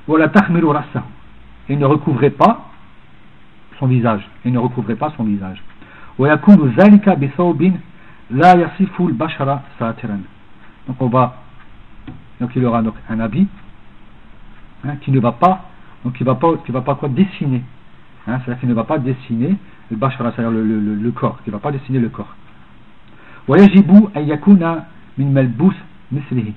[0.09, 1.03] ولا تخمر رأسه
[1.71, 2.71] il ne recouvrait pas
[3.79, 5.63] son visage et ne recouvrait pas son visage
[10.89, 11.37] donc on va
[12.41, 13.47] donc il aura donc un habit
[14.85, 15.67] hein, qui ne va pas
[16.05, 17.63] donc il va pas qui va pas quoi dessiner
[18.27, 19.57] hein, c'est-à-dire qu'il ne va pas dessiner
[19.91, 22.35] le bashara c'est-à-dire le, le, le, corps qui ne va pas dessiner le corps
[23.49, 24.83] ويجب أن يكون
[25.19, 25.75] من ملبوس
[26.13, 26.53] مثله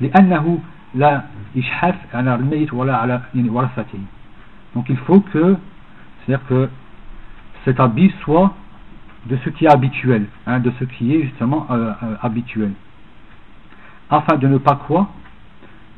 [0.00, 0.58] لأنه
[0.94, 1.22] لا
[1.54, 3.98] يشحف على الميت ولا على يعني ورثته
[4.74, 5.56] donc il faut que
[6.26, 6.68] c'est-à-dire que
[7.64, 8.54] cet habit soit
[9.26, 12.72] de ce qui est habituel, hein, de ce qui est justement euh, euh, habituel.
[14.10, 15.08] Afin de ne pas quoi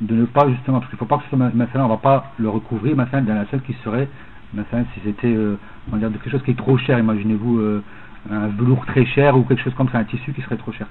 [0.00, 1.92] De ne pas justement, parce qu'il ne faut pas que ce soit maintenant, on ne
[1.92, 4.08] va pas le recouvrir maintenant dans la seule qui serait, maintenant
[4.53, 5.57] si c'était euh,
[5.91, 7.83] quelque chose qui est trop cher, imaginez-vous euh,
[8.29, 10.87] un velours très cher ou quelque chose comme ça, un tissu qui serait trop cher.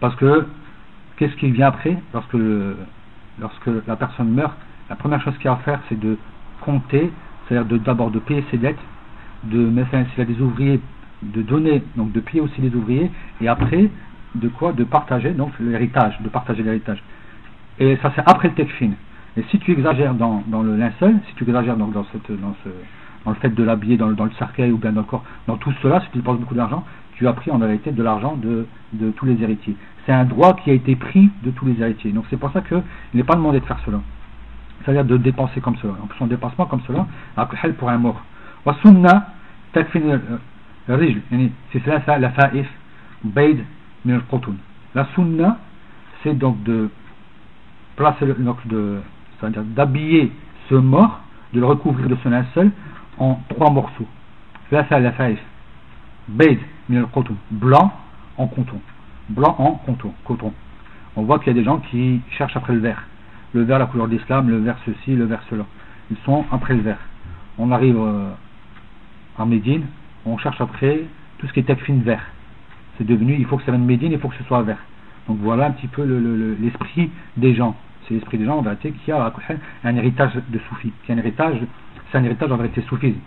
[0.00, 0.46] Parce que
[1.16, 2.36] qu'est-ce qui vient après lorsque,
[3.40, 4.54] lorsque la personne meurt
[4.90, 6.18] La première chose qu'il y a à faire, c'est de
[6.60, 7.10] compter
[7.48, 8.78] c'est-à-dire d'abord de, payer ses dettes,
[9.44, 10.80] de mettre s'il a des ouvriers,
[11.22, 13.88] de donner, donc de payer aussi les ouvriers, et après,
[14.34, 14.72] de quoi?
[14.72, 17.02] De partager donc l'héritage, de partager l'héritage.
[17.78, 18.90] Et ça c'est après le tekfin.
[19.37, 22.55] Et si tu exagères dans, dans, le linceul, si tu exagères donc dans, cette, dans,
[22.63, 22.69] ce,
[23.25, 25.57] dans le fait de l'habiller dans, dans, le cercueil ou bien dans le corps, dans
[25.57, 26.83] tout cela, si tu dépenses beaucoup d'argent,
[27.15, 29.75] tu as pris en réalité de l'argent de, de tous les héritiers.
[30.05, 32.11] C'est un droit qui a été pris de tous les héritiers.
[32.11, 32.81] Donc c'est pour ça qu'il
[33.13, 33.99] n'est pas demandé de faire cela
[34.83, 35.93] c'est-à-dire de dépenser comme cela.
[36.01, 37.05] En plus, son dépassement comme cela,
[37.37, 38.21] après pour un mort.
[38.65, 39.23] وسنة
[39.73, 40.19] تكفي
[40.89, 42.67] الرجل يعني في ثلاثة لفائف
[43.23, 43.65] بيد
[44.05, 44.55] من القطن.
[44.93, 45.57] La sunna,
[46.21, 46.89] c'est donc de
[47.95, 48.99] placer, donc de,
[49.38, 50.32] c'est-à-dire d'habiller
[50.68, 51.20] ce mort,
[51.52, 52.70] de le recouvrir de son linceul
[53.18, 54.06] en trois morceaux.
[54.70, 55.38] La faïf,
[56.28, 57.92] baid, le coton, blanc
[58.36, 58.80] en coton,
[59.28, 60.52] blanc en coton, coton.
[61.14, 63.02] On voit qu'il y a des gens qui cherchent après le vert,
[63.54, 65.64] le vert la couleur d'islam, le vert ceci, le vert cela.
[66.10, 66.98] Ils sont après le vert.
[67.58, 68.30] On arrive euh,
[69.38, 69.84] à Médine,
[70.24, 71.04] on cherche après
[71.38, 72.22] tout ce qui est takfin vert.
[72.98, 74.78] C'est devenu, il faut que ça vienne Médine, il faut que ce soit vert.
[75.28, 76.02] Donc voilà un petit peu
[76.60, 77.76] l'esprit le, des gens.
[78.06, 79.32] C'est l'esprit des gens en vérité qui a
[79.84, 81.58] un héritage de soufi, qui a un héritage,
[82.10, 83.18] c'est un héritage en vérité soufisme.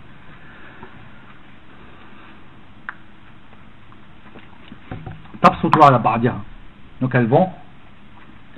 [7.00, 7.48] Donc elles vont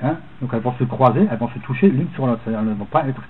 [0.03, 2.71] Hein donc elles vont se croiser, elles vont se toucher l'une sur l'autre, c'est-à-dire elles
[2.71, 3.23] ne vont pas être,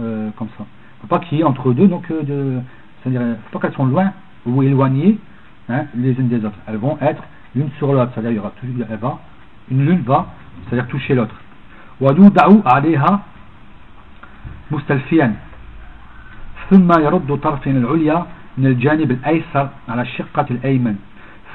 [0.00, 0.60] euh, comme ça.
[0.60, 2.60] Il ne faut pas qu'il y ait entre deux, donc euh, de,
[3.02, 4.12] c'est-à-dire il faut pas qu'elles soient loin
[4.46, 5.18] ou éloignées
[5.68, 6.58] hein, les unes des autres.
[6.68, 7.22] Elles vont être
[7.56, 8.98] l'une sur l'autre, c'est-à-dire il y aura toujours, elle
[9.70, 10.26] une l'une va,
[10.68, 11.34] c'est-à-dire toucher l'autre
[12.01, 13.19] ودودعوا عليها
[14.71, 15.35] مستلفيا
[16.69, 18.25] ثم يرد طرف العليا
[18.57, 20.95] من الجانب الأيسر على الشقة الأيمن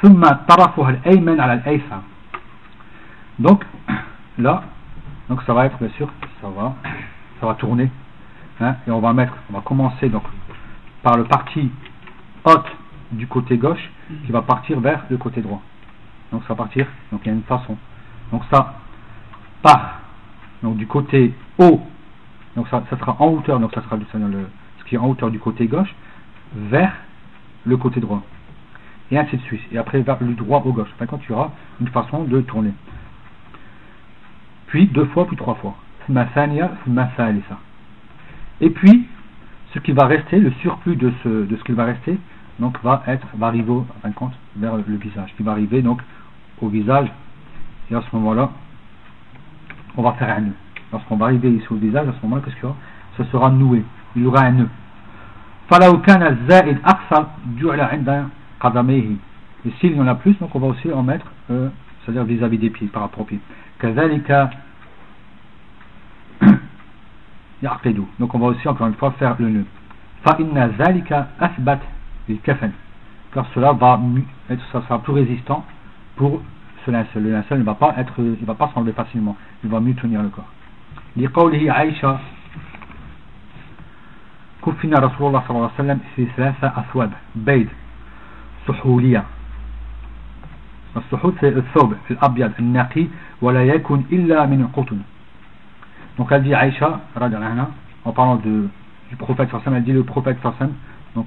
[0.02, 2.00] ثم طرفها الأيمن على الأيسر
[3.38, 3.64] donc
[4.36, 4.64] là,
[5.28, 6.08] donc ça va être bien sûr,
[6.40, 6.74] ça va,
[7.40, 7.88] ça va tourner,
[8.60, 10.24] hein, et on va mettre, on va commencer donc
[11.04, 11.70] par le parti
[12.44, 12.66] haute
[13.12, 13.90] du côté gauche
[14.26, 15.62] qui va partir vers le côté droit.
[16.32, 17.76] Donc ça va partir, donc il y a une façon.
[18.32, 18.74] Donc ça
[19.62, 20.00] part
[20.63, 21.81] donc du côté haut,
[22.55, 24.05] donc ça, sera en hauteur, donc ça sera le,
[24.79, 25.93] ce qui est en hauteur du côté gauche
[26.55, 26.93] vers
[27.65, 28.23] le côté droit.
[29.11, 29.61] Et ainsi de suite.
[29.71, 30.89] Et après vers le droit au gauche.
[30.95, 32.71] Enfin, quand tu auras une façon de tourner
[34.73, 35.75] puis deux fois, puis trois fois.
[38.59, 39.07] Et puis,
[39.71, 42.17] ce qui va rester, le surplus de ce, de ce qui va rester,
[42.57, 43.71] donc va être, va arriver,
[44.55, 46.01] vers le visage, qui va arriver donc
[46.59, 47.07] au visage,
[47.91, 48.49] et à ce moment-là,
[49.97, 50.53] on va faire un nœud.
[50.91, 52.77] Lorsqu'on va arriver sur le visage, à ce moment-là, qu'est-ce qu'il y aura?
[53.17, 53.83] Ce sera noué.
[54.15, 54.69] Il y aura un nœud.
[59.65, 61.69] Et s'il y en a plus, donc on va aussi en mettre, euh,
[62.03, 63.39] c'est-à-dire vis-à-vis des pieds, par rapport aux pieds.
[68.19, 69.65] Donc on va aussi, encore une fois, faire le nœud.
[73.33, 73.99] Car cela va
[74.49, 75.65] être, ça sera plus résistant
[76.15, 76.41] pour
[76.84, 79.80] ce linceul le linceul ne va pas être il va pas s'enlever facilement il va
[79.80, 80.48] mieux tenir le corps
[81.16, 82.18] لقوله عائشة
[84.66, 87.68] كفنا رسول الله صلى الله عليه وسلم في ثلاثة أثواب بيض
[88.68, 89.24] سحولية
[90.96, 93.06] السحول c'est الثوب الأبيض النقي
[93.42, 94.98] ولا يكون إلا من القطن
[96.18, 97.00] donc elle dit Aïcha
[98.04, 98.68] en parlant de,
[99.10, 100.72] du prophète sallam elle dit le prophète sallam
[101.14, 101.26] donc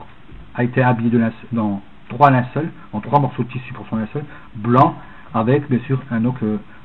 [0.55, 1.21] a été habillé de
[1.53, 4.23] dans trois linceuls en trois morceaux de tissu pour son linceul
[4.55, 4.95] blanc
[5.36, 6.36] avec bien sûr un oc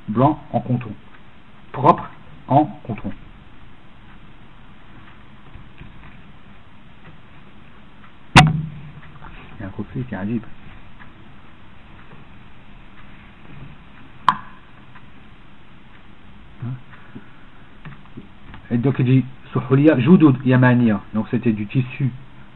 [0.09, 0.91] blanc en canton,
[1.71, 2.09] propre
[2.49, 3.11] en canton.
[8.35, 10.41] Il y a un côté qui est agile.
[16.65, 16.71] Hein
[18.69, 22.11] Et donc il dit Souhoulia Joudoud Yamania, donc c'était du tissu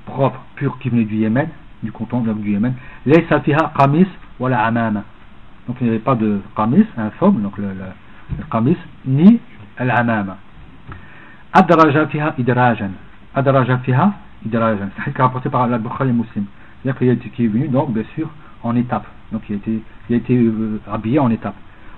[0.05, 1.47] propre, pur qui venait du Yémen,
[1.83, 2.73] du canton du Yémen.
[3.05, 4.07] Les Safiha Kamis,
[4.39, 5.05] voilà Amama
[5.66, 9.40] Donc il n'y avait pas de Qamis, un fob, donc le, le, le Qamis, ni
[9.76, 10.36] Al-Amama.
[11.52, 12.90] Adraja fiha idrajan.
[13.34, 14.12] Adraja fiha
[14.44, 14.88] idrajan.
[15.04, 16.44] C'est ce rapporté par Al-Bukhari Muslim.
[16.82, 18.28] C'est-à-dire qu'il est venu, donc bien sûr,
[18.62, 19.06] en étape.
[19.32, 21.54] Donc il a été, il a été euh, habillé en étape.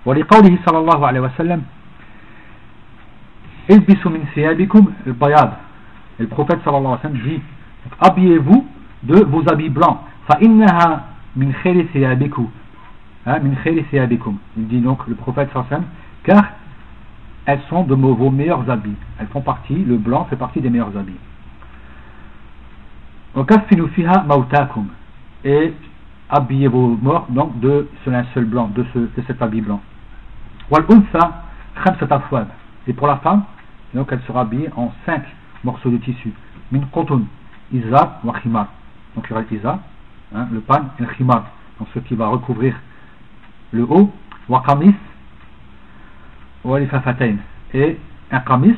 [0.06, 1.62] ولقوله صلى الله عليه وسلم
[3.70, 5.50] البسوا من ثيابكم البياض
[6.20, 7.40] le prophète صلى الله عليه وسلم dit
[8.00, 8.66] habillez-vous
[9.04, 9.98] de vos habits blancs
[10.28, 11.04] فإنها
[11.36, 12.48] من خير ثيابكم من خير ثيابكم
[13.27, 15.83] Hein, il dit donc le prophète sallam,
[16.23, 16.43] car
[17.45, 18.95] elles sont de vos meilleurs habits.
[19.19, 21.19] Elles font partie, le blanc fait partie des meilleurs habits.
[25.43, 25.73] Et
[26.29, 29.81] habillez vos morts donc de ce linceul blanc, de, ce, de cet habit blanc.
[32.87, 33.43] Et pour la femme,
[33.93, 35.23] donc elle sera habillée en cinq
[35.65, 36.31] morceaux de tissu.
[36.71, 37.23] Min qutun,
[37.73, 38.67] izab wa khimar.
[39.15, 39.77] Donc il y aura
[40.33, 41.43] hein, le le pan et le khimar,
[41.77, 42.73] donc ce qui va recouvrir
[43.71, 44.11] le haut
[44.49, 44.95] wa qamis
[46.63, 47.37] wa lifafatayn
[47.73, 47.97] et
[48.31, 48.75] un qamis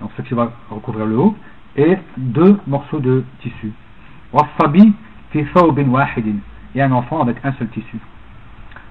[0.00, 1.36] donc ce qui va recouvrir le haut
[1.76, 3.72] et deux morceaux de tissu.
[4.32, 4.92] Wa sabi
[5.30, 6.36] fi thawbin wahidin.
[6.74, 7.98] Et un enfant avec un seul tissu.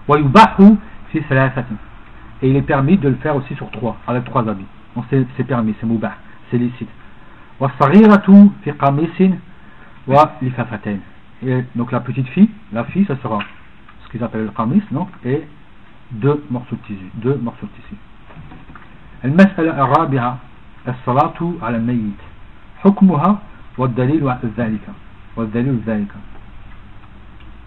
[0.07, 0.77] Wa yubahu
[1.11, 1.75] fi thalathatin.
[2.41, 4.65] Et il est permis de le faire aussi sur trois avec trois habits.
[4.95, 6.13] Donc c'est permis c'est mubah
[6.49, 6.89] c'est licite.
[7.59, 9.31] Wa saghiratu fi qamisin
[10.07, 10.99] wa lifafatayn
[11.45, 13.39] et donc la petite fille la fille ça sera
[14.08, 15.42] ce qu'ils appellent le qamis donc et
[16.12, 17.96] deux morceaux de tissu deux morceaux de tissu
[19.24, 20.38] المسألة الرابعة
[20.88, 22.20] الصلاة على الميت
[22.84, 23.38] حكمها
[23.78, 24.86] والدليل ذلك
[25.36, 26.12] والدليل ذلك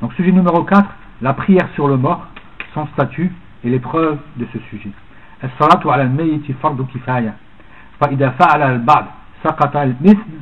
[0.02, 0.86] donc sujet numéro 4
[1.22, 2.28] la prière sur le mort
[2.74, 3.32] son statut
[3.64, 4.92] et les preuves de ce sujet.
[5.44, 7.34] الصلاة على الميت فرض كفاية
[8.02, 9.06] فإذا فعل البعض
[9.44, 10.34] سقط المثل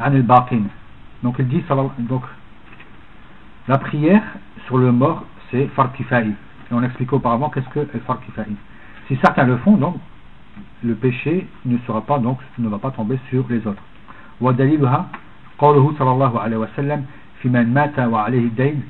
[0.00, 0.68] عن الباقين
[1.24, 1.64] donc il dit
[1.98, 2.22] donc
[3.68, 4.22] la prière
[4.66, 8.44] sur le mort c'est fard kifai et on expliquait auparavant qu'est-ce que le fard kifai
[9.06, 9.96] si certains le font donc
[10.82, 13.82] le péché ne sera pas donc ne va pas tomber sur les autres
[14.40, 15.06] ودليلها
[15.58, 17.04] قوله صلى الله عليه وسلم
[17.42, 18.82] في من مات وعليه الدين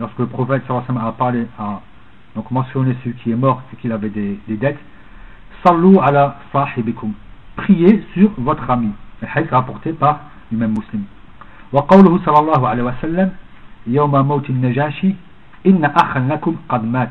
[0.00, 1.80] lorsque le prophète sallallahu alayhi wa sallam a parlé à
[2.34, 4.78] donc mentionner celui qui est mort et qu'il avait des, des dettes
[5.64, 7.12] Sallu ala sahibikum
[7.56, 8.90] priez sur votre ami
[9.22, 10.20] le hadith rapporté par
[10.50, 11.04] l'imam muslim
[11.72, 13.30] وقوله صلى الله عليه وسلم
[13.86, 15.14] يوم موت النجاشي
[15.66, 17.10] إن أخا لكم قد مات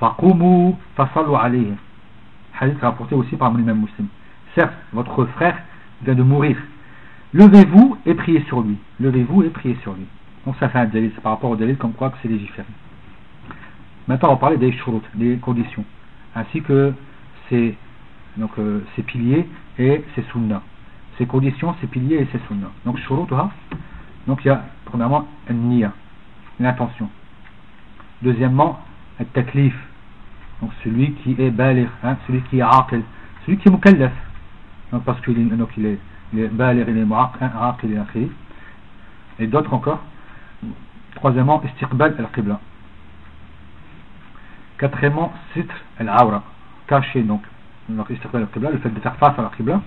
[0.00, 1.72] فقوموا فصلوا عليه
[2.60, 4.08] hadith rapporté aussi par l'imam muslim
[4.54, 5.56] certes votre frère
[6.02, 6.56] vient de mourir
[7.32, 10.06] levez-vous et priez sur lui levez-vous et priez sur lui
[10.44, 12.66] donc ça fait un délit par rapport au délit comme quoi que c'est légiféré
[14.08, 15.84] Maintenant, on va parler des shurut, des conditions,
[16.34, 16.94] ainsi que
[17.50, 17.76] ces,
[18.38, 19.46] donc, euh, ces piliers
[19.78, 20.62] et ces sunnas.
[21.18, 22.70] Ces conditions, ces piliers et ces sunnas.
[22.86, 23.28] Donc, shurut,
[24.26, 25.92] donc il y a premièrement un niya,
[26.59, 27.09] l'intention.
[28.21, 28.79] Deuxièmement,
[29.19, 29.75] un taklif,
[30.61, 33.01] donc celui qui est balir, hein, celui qui est aqil,
[33.45, 34.13] celui qui est mukallaf,
[34.91, 35.99] donc parce qu'il est, donc il est,
[36.33, 38.29] il est balir, il est aqil, il est
[39.39, 39.99] et d'autres encore.
[41.15, 42.59] Troisièmement, istiqbal al-qibla.
[44.77, 46.43] Quatrièmement, sitr al-awra,
[46.87, 47.43] caché donc,
[47.89, 49.81] le fait de faire face à la qibla.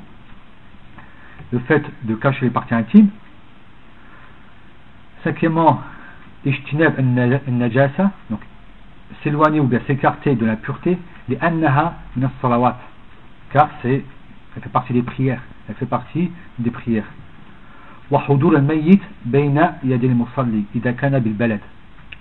[1.52, 3.08] le fait de cacher les parties intimes.
[5.24, 5.80] Cinquièmement,
[6.45, 8.39] ijtinab al-najasa, donc
[9.23, 10.97] s'éloigner ou bien s'écarter de la pureté,
[11.29, 12.77] les annaha min salawat
[13.51, 14.03] car c'est,
[14.55, 17.09] elle fait partie des prières, elle fait partie des prières.
[18.11, 21.59] وحضور الميت بين يد المصلي إذا كان بالبلد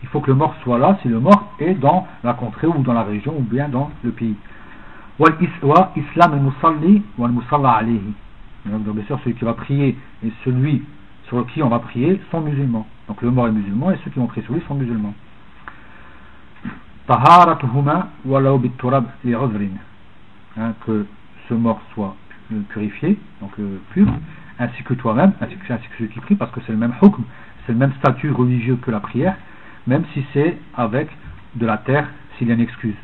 [0.03, 2.79] il faut que le mort soit là si le mort est dans la contrée ou
[2.79, 4.37] dans la région ou bien dans le pays
[5.19, 8.15] islam al-musalli wa al-musalla alayhi
[8.67, 10.85] donc bien sûr celui qui va prier et celui
[11.25, 14.20] sur qui on va prier sont musulmans Donc le mort est musulman et ceux qui
[14.20, 15.14] ont pris sur lui sont musulmans.
[17.08, 18.72] Taharatuhuma walau li
[20.58, 21.06] hein, Que
[21.48, 22.16] ce mort soit
[22.52, 24.08] euh, purifié, donc euh, pur,
[24.60, 25.66] ainsi que toi-même, ainsi, que,
[26.00, 27.24] ceux qui prient, parce que c'est le même hukm,
[27.66, 29.36] c'est le même statut religieux que la prière,
[29.88, 31.10] même si c'est avec
[31.56, 32.96] de la terre, s'il y a une excuse.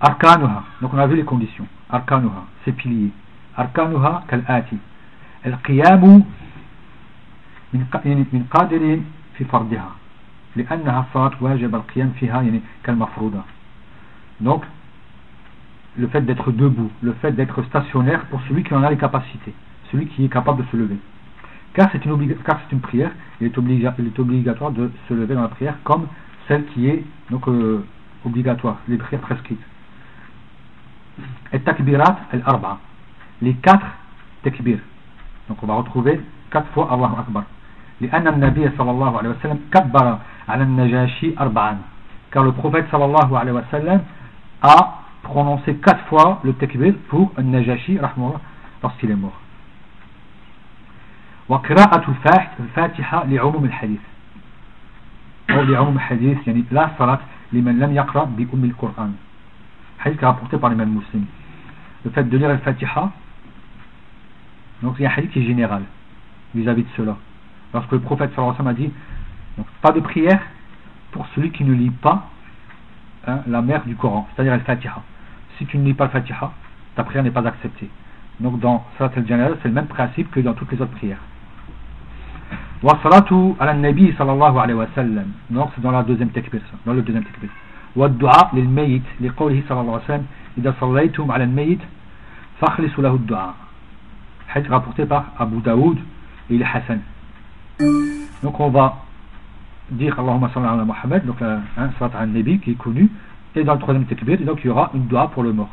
[0.00, 1.66] Arkanuha, donc on a vu les conditions.
[1.90, 3.10] Arkanuha, ses piliers.
[3.56, 4.78] Arkanuha kal'ati.
[5.44, 6.24] El qiyamu
[7.73, 8.99] من قادر
[9.37, 9.91] في فرضها
[10.55, 13.41] لأنها صارت واجب القيام فيها يعني كالمفروضة
[14.41, 14.61] donc
[15.97, 19.53] le fait d'être debout le fait d'être stationnaire pour celui qui en a les capacités
[19.91, 20.97] celui qui est capable de se lever
[21.73, 25.35] car c'est une, car une prière il est, obliga il est obligatoire de se lever
[25.35, 26.07] dans la prière comme
[26.47, 27.83] celle qui est donc euh,
[28.25, 29.61] obligatoire les prières prescrites
[31.51, 32.79] et takbirat al-arba.
[33.41, 33.85] Les quatre
[34.43, 34.79] takbir.
[35.47, 36.19] Donc on va retrouver
[36.51, 37.43] quatre fois Allahu Akbar.
[38.00, 40.18] لأن النبي صلى الله عليه وسلم كبر
[40.48, 41.78] على النجاشي أربعا.
[42.30, 42.52] Car le
[42.92, 44.00] صلى الله عليه وسلم
[44.62, 48.40] a prononcé quatre fois le takbir pour النجاشي رحمه الله
[48.82, 49.38] lorsqu'il est mort.
[51.48, 52.14] وقراءة
[52.60, 54.00] الفاتحة لعموم الحديث
[55.50, 57.18] أو لعموم الحديث يعني لا صلاة
[57.52, 59.12] لمن لم يقرأ بأم القرآن
[59.98, 61.24] حديث rapporté par l'imam muslim.
[62.04, 63.10] Le fait de lire الفاتحة
[64.82, 65.82] donc c'est un hadith qui est général
[66.54, 67.16] vis-à-vis de cela.
[67.73, 68.93] Lorsque le prophète sallallahu alayhi wa sallam a dit,
[69.57, 70.41] donc, pas de prière
[71.11, 72.29] pour celui qui ne lit pas
[73.27, 75.01] hein, la mère du Coran, c'est-à-dire le Fatiha.
[75.57, 76.51] Si tu ne lis pas le Fatiha,
[76.95, 77.89] ta prière n'est pas acceptée.
[78.39, 81.19] Donc dans Salat al-Janazah, c'est le même principe que dans toutes les autres prières.
[82.81, 82.99] Wa
[83.59, 85.31] ala nabi sallallahu alayhi wa sallam.
[85.49, 87.49] Donc c'est dans la deuxième takbir, dans le deuxième takbir.
[87.95, 90.25] والدعاء للميت لقوله صلى الله عليه وسلم
[90.57, 91.79] إذا صليتم على الميت
[92.61, 93.53] فاخلصوا له الدعاء
[94.49, 95.97] حديث rapporté par Abu Daoud
[96.49, 97.01] et il est Hassan
[98.42, 99.04] donc on va
[99.90, 103.08] dire Allahumma salli ala Muhammad, donc la hein, salat al-Nabi qui est connue,
[103.54, 105.70] et dans le troisième takbir, donc il y aura une dua pour le mort.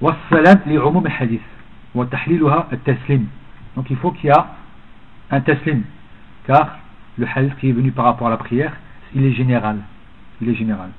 [0.00, 1.42] Wassalam li umum hadith,
[1.94, 2.06] wa.
[3.76, 4.46] Donc il faut qu'il y a
[5.30, 5.82] un taslim,
[6.46, 6.78] car
[7.18, 8.72] le hadith qui est venu par rapport à la prière,
[9.14, 9.78] il est général.
[10.40, 10.90] Il est général.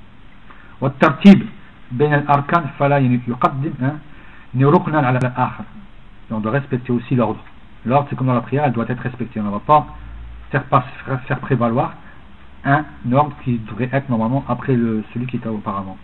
[0.80, 1.42] Wa tartib
[1.90, 3.94] ben al-arkan fala yuqaddim hein,
[4.54, 5.20] ni ruknan ala
[6.30, 7.42] respecter aussi l'ordre.
[7.85, 9.87] l'ordre c'est comme dans la prière elle doit être respectée on ne va pas
[10.51, 11.93] faire, faire prévaloir
[12.63, 15.97] un ordre qui devrait être normalement après le, celui qui était auparavant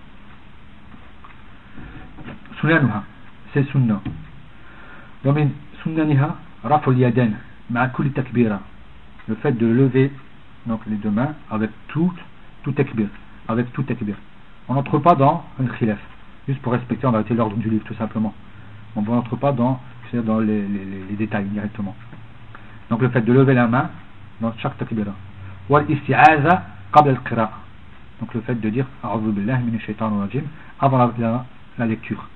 [2.59, 3.03] sunanuha
[3.53, 4.01] c'est sunna
[5.25, 5.49] ومن
[5.83, 7.35] سننها رفع اليدين
[7.69, 8.59] مع كل تكبيرة
[9.27, 10.11] le fait de lever
[10.67, 12.13] donc les deux mains avec tout,
[12.63, 13.07] tout takbir
[13.47, 14.15] avec tout takbir.
[14.67, 15.99] On n'entre pas dans un khilaf,
[16.47, 18.33] juste pour respecter en vérité l'ordre du livre tout simplement.
[18.95, 19.79] On n'entre pas dans,
[20.20, 21.94] dans les, les, détails directement.
[22.90, 23.90] Donc le fait de lever la main
[24.40, 25.12] dans chaque takbira.
[25.68, 27.48] Wal isti'aza qabla al
[28.20, 30.42] Donc le fait de dire a'udhu billahi minash shaitanir rajim
[30.80, 31.44] avant la,
[31.78, 32.28] la, lecture.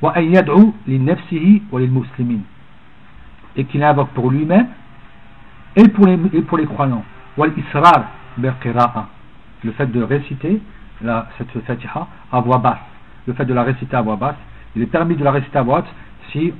[0.00, 2.40] Wa an yad'u li nafsihi wa lil muslimin.
[3.56, 4.66] Et qu'il invoque pour lui-même
[5.76, 7.04] et pour les, et pour les croyants.
[7.36, 8.04] Wal israr
[8.36, 9.08] bil qira'a
[9.64, 10.60] le fait de réciter
[11.02, 12.78] la, cette fatiha à voix basse.
[13.26, 14.36] Le fait de la réciter à voix basse,
[14.76, 15.88] il est permis de la réciter à voix haute
[16.30, 16.52] si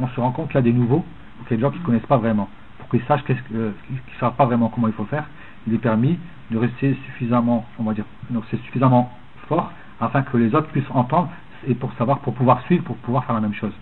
[0.00, 1.04] on se rend compte qu'il y a des nouveaux,
[1.40, 2.48] ou qu'il y a des gens qui ne connaissent pas vraiment,
[2.78, 3.72] pour qu'ils sachent qu'ils ne
[4.18, 5.24] savent pas vraiment comment il faut faire.
[5.66, 6.18] Il est permis
[6.50, 9.12] de rester suffisamment, on va dire, donc c'est suffisamment
[9.48, 11.28] fort afin que les autres puissent entendre
[11.68, 13.72] et pour savoir, pour pouvoir suivre, pour pouvoir faire la même chose.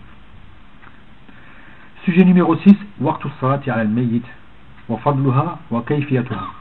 [2.03, 4.23] Sujet numéro 6, Waqtu salati al mayyit
[4.89, 6.59] wa fadluha wa kayfiyatuha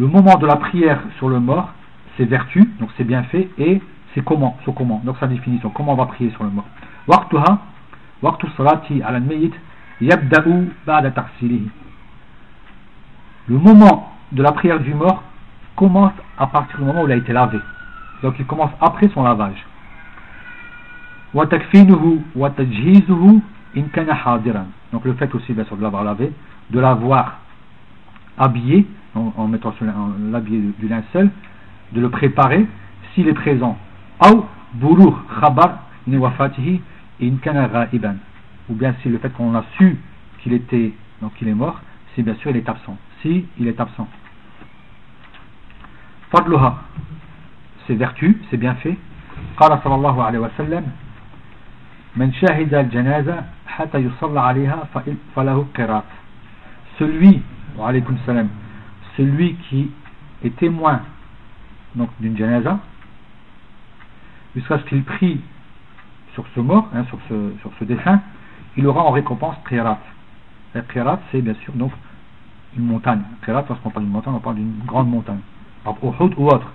[0.00, 1.74] le moment de la prière sur le mort,
[2.16, 3.82] c'est vertu, donc c'est bien fait, et
[4.14, 6.64] c'est comment, c'est comment, donc sa définition, comment on va prier sur le mort.
[8.22, 8.28] Le
[13.58, 15.22] moment de la prière du mort
[15.76, 17.58] commence à partir du moment où il a été lavé.
[18.22, 19.66] Donc il commence après son lavage.
[21.32, 22.22] Wa tajhizuhu
[23.76, 24.66] in kana hadiran.
[24.92, 26.32] Donc le fait aussi bien sûr de l'avoir lavé,
[26.70, 27.38] de l'avoir
[28.38, 29.86] habillé en, mettant sur
[30.30, 31.30] l'habillé du linceul,
[31.92, 32.66] de le préparer
[33.14, 33.76] s'il est présent
[37.21, 38.17] Ou khabar in
[38.69, 39.97] ou bien si le fait qu'on a su
[40.39, 41.79] qu'il était, donc il est mort,
[42.13, 42.97] si bien sûr il est absent.
[43.21, 44.07] Si il est absent.
[46.31, 46.77] Fadluha,
[47.87, 48.97] ses vertus, ses bienfaits.
[49.57, 50.83] قال صلى الله عليه وسلم
[52.15, 54.87] من شهد الجنازة حتى يصلى عليها
[55.35, 56.03] فله قرات
[56.99, 57.41] celui
[58.25, 58.47] salam,
[59.17, 59.91] celui qui
[60.43, 61.01] est témoin
[61.95, 62.79] donc d'une janaza
[64.55, 65.41] jusqu'à ce qu'il prie
[66.34, 68.20] sur ce mort, hein, sur ce dessin,
[68.76, 69.98] il aura en récompense qirat.
[70.74, 70.82] La
[71.32, 71.90] c'est bien sûr donc
[72.76, 73.22] une montagne.
[73.44, 75.40] Qirat lorsqu'on parle d'une montagne, on parle d'une grande montagne.
[75.84, 76.72] Par ou autre.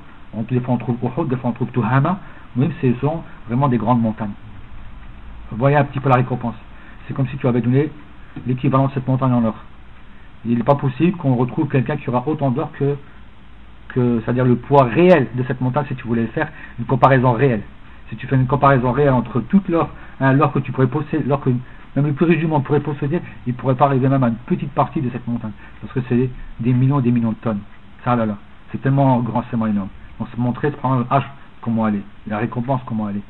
[0.50, 2.20] des fois on trouve Uhud, des fois on trouve Tuhama,
[2.56, 4.34] mais ce sont vraiment des grandes montagnes.
[5.52, 6.56] Voyez un petit peu la récompense.
[7.08, 7.92] C'est comme si tu avais donné
[8.46, 9.56] l'équivalent de cette montagne en or.
[10.46, 12.98] Il n'est pas possible qu'on retrouve quelqu'un qui aura autant d'or que
[13.96, 17.62] c'est-à-dire le poids réel de cette montagne si tu voulais faire une comparaison réelle
[18.09, 19.89] Si tu fais une comparaison réelle entre toute l'or,
[20.21, 21.51] hein, l'or que tu pourrais posséder, l'or que
[21.97, 24.29] même le plus riche du monde pourrait posséder, il ne pourrait pas arriver même à
[24.29, 25.53] une petite partie de cette montagne.
[25.81, 26.31] Parce que c'est
[26.61, 27.61] des millions et des millions de tonnes.
[28.05, 28.37] Ça là là.
[28.71, 29.89] C'est tellement grand, c'est tellement énorme.
[30.19, 31.25] On se montrer, se prendre l'âge
[31.61, 33.23] comment elle est, la récompense comment elle est.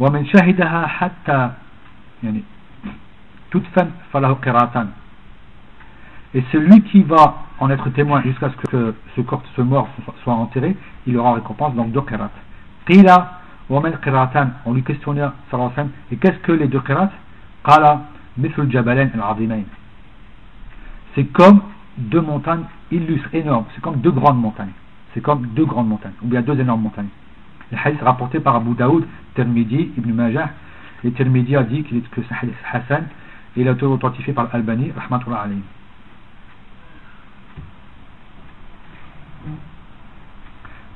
[0.00, 1.50] ومن شهدها حتى
[2.22, 2.42] يعني
[3.50, 4.88] تدفن فله قراطان
[6.34, 9.88] et celui qui va en être témoin jusqu'à ce que ce corps, ce mort
[10.22, 12.30] soit enterré, il aura en récompense donc deux qirat.
[12.85, 13.39] Qila
[13.79, 17.09] mal qiratan, on lui questionna alayhi et qu'est-ce que les deux qirat
[17.63, 18.01] Qala
[18.37, 19.63] mithl jabalain al-azimain.
[21.15, 21.61] C'est comme
[21.97, 24.71] deux montagnes illustres, énormes, c'est comme deux grandes montagnes.
[25.13, 27.09] C'est comme deux grandes montagnes, ou bien deux énormes montagnes.
[27.71, 29.05] Le hadith rapporté par Abu Daoud,
[29.35, 30.49] Tirmidhi, Ibn Majah,
[31.03, 33.07] et Tirmidhi a dit qu'il que c'est hadith Hassan,
[33.55, 35.61] et il a été authentifié par Al-Albani, rahmatullah alayhi.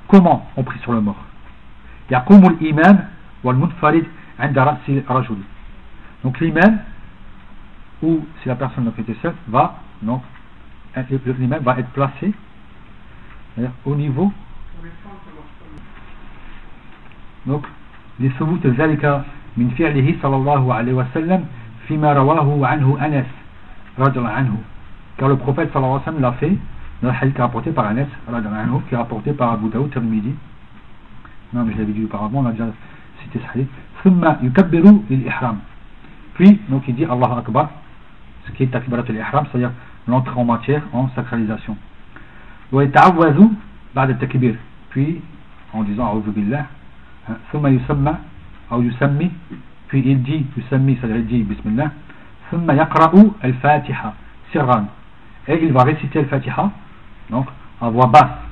[0.07, 1.17] Comment on prie sur le mort?
[2.11, 3.07] يقوم الإمام
[3.43, 4.05] والمنفرد
[4.39, 5.37] عند رأس رجل
[6.23, 6.79] donc l'imam
[8.01, 10.21] ou si la personne qui était seule va donc
[11.39, 12.33] l'imam va être placé
[13.85, 14.31] au niveau
[17.45, 17.65] donc
[18.19, 19.05] لثبوت ذلك
[19.57, 21.45] من فعله صلى الله عليه وسلم
[21.87, 23.29] فيما رواه عنه أنس
[23.99, 24.55] رضي الله عنه
[25.17, 26.57] car le prophète صلى الله عليه وسلم l'a fait
[27.01, 28.07] dans le hadith rapporté par Anas
[28.87, 30.33] qui est rapporté par Abu Daoud Tirmidhi
[31.55, 32.67] Je l'avais dit auparavant, on a déjà
[33.23, 34.09] cité ce
[36.33, 37.69] Puis, donc il dit Allah Akbar,
[38.45, 39.71] ce qui est takbirat al-ihram, c'est-à-dire
[40.07, 41.77] l'entrée en matière, en sacralisation.
[42.71, 44.55] Wa takbir.
[44.89, 45.21] Puis,
[45.73, 46.55] en disant A'udhu ou
[47.29, 47.35] hein,
[49.87, 51.45] puis il dit, yusammi, il dit
[55.47, 56.71] Et il va réciter al-fatiha,
[57.29, 57.47] donc
[57.81, 58.44] à voix basse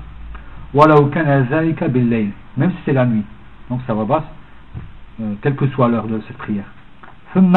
[2.58, 3.24] même si c'est la nuit
[3.70, 4.24] donc sa voix basse
[5.20, 6.64] euh, quelle que soit l'heure de cette prière
[7.34, 7.52] ثم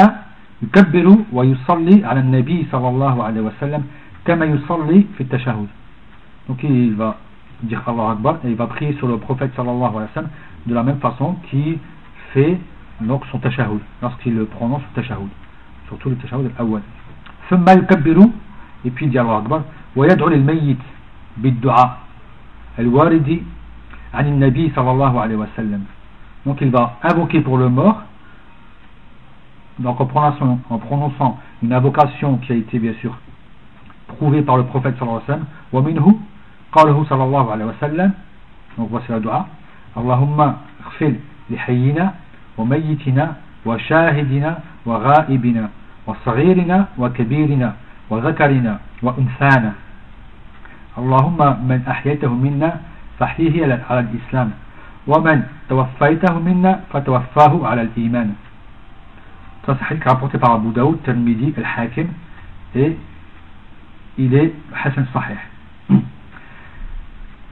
[0.64, 3.84] يكبر ويصلي على النبي صلى الله عليه وسلم
[4.26, 5.68] كما يصلي في التشهد
[6.50, 7.18] donc il va
[7.64, 10.30] dire Allah Akbar et il va prier sur le prophète sallallahu alayhi wa sallam
[10.66, 11.78] de la même façon qu'il
[12.34, 12.58] fait
[13.00, 15.30] donc son tashahud lorsqu'il le prononce le tashahud
[15.88, 16.82] surtout le tashahud al-awwal
[17.50, 18.30] ثم يكبر
[18.86, 19.62] et puis il dit Allah Akbar
[19.96, 20.78] ويدعو للميت
[21.38, 21.98] بالدعاء
[22.80, 23.44] الوارد
[24.14, 25.84] عن النبي صلى الله عليه وسلم
[26.46, 28.02] donc il va invoquer pour le mort
[29.80, 33.18] donc en prononçant, en prononçant une invocation qui a été bien sûr
[34.08, 36.16] prouvée par le prophète sallallahu alayhi wa sallam ومنه
[36.72, 38.12] قاله صلى الله عليه وسلم
[38.78, 39.46] donc voici la dua
[39.98, 40.40] اللهم
[40.86, 41.14] اغفر
[41.50, 42.14] لحينا
[42.58, 45.70] وميتنا وشاهدنا وغائبنا
[46.08, 47.76] وصغيرنا وكبيرنا
[48.10, 49.72] وذكرنا وأنثانا
[50.98, 52.80] اللهم من أحييته منا
[53.20, 54.52] فاحيه على الإسلام
[55.08, 58.34] ومن توفيته منا فتوفاه على الإيمان
[59.66, 62.08] Ça, c'est hadith rapporté par Abu Daoud, Tirmidhi, Al-Hakim,
[62.76, 62.98] et
[64.18, 65.38] il est Hassan Sahih.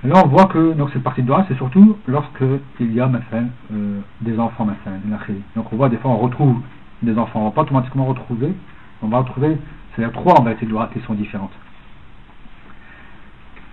[0.03, 3.07] Et là, on voit que donc, cette partie de droit, c'est surtout lorsqu'il y a
[3.07, 4.67] enfin, euh, des enfants.
[4.69, 4.91] Enfin,
[5.55, 6.61] donc, on voit des fois, on retrouve
[7.03, 7.41] des enfants.
[7.41, 8.53] On ne va pas automatiquement retrouver,
[9.03, 9.57] on va retrouver,
[9.93, 11.51] c'est-à-dire trois en vérité de qui sont différentes.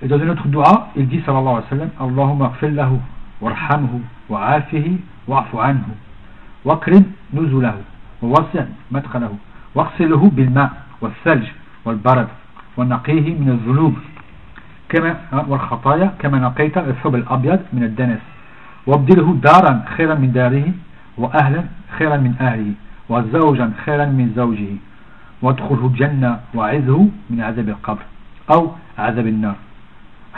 [0.03, 2.97] Et dans une autre dua, il dit sallallahu alayhi wa sallam Allahumma gfir lahu,
[3.41, 5.91] warhamhu, wa'afihi, wa'fu anhu,
[6.65, 7.81] waqrib nuzulahu,
[8.21, 9.33] ووسع مدخله
[9.75, 10.71] واغسله بالماء
[11.01, 11.47] والثلج
[11.85, 12.27] والبرد
[12.77, 13.95] ونقيه من الذنوب
[14.89, 15.15] كما
[15.47, 18.19] والخطايا كما نقيت الثوب الأبيض من الدنس
[18.87, 20.67] وابدله دارا خيرا من داره
[21.17, 21.63] وأهلا
[21.97, 22.73] خيرا من أهله
[23.09, 24.69] وزوجا خيرا من زوجه
[25.41, 28.03] وادخله الجنة وعزه من عذاب القبر
[28.55, 29.55] أو عذاب النار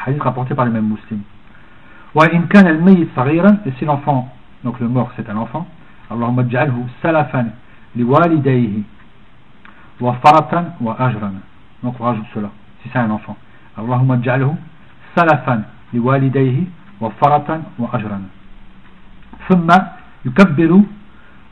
[0.04, 1.20] حديث rapporté par le même muslim
[2.16, 4.30] وإن كان الميت صغيرا et si l'enfant
[4.64, 5.66] donc le mort c'est un enfant
[6.12, 7.64] اللهم اجعله سلفا
[7.96, 8.84] liwalidayhi
[10.02, 11.34] wa faratan wa ajran.
[11.84, 12.50] Donc on rajoute cela,
[12.82, 13.38] si c'est un enfant.
[13.78, 14.52] Allahumma ij'alhu
[15.16, 16.68] salafan liwalidayhi
[17.00, 18.24] wa faratan wa ajran.
[19.50, 19.68] ثم
[20.26, 20.82] يكبر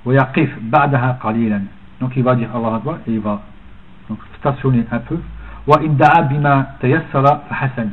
[0.06, 1.62] ويقف بعدها قليلا
[2.00, 3.42] donc il va dire Allah Akbar et il va
[4.10, 5.20] donc stationner un peu
[5.68, 7.90] وإن دعا بما تيسر فحسن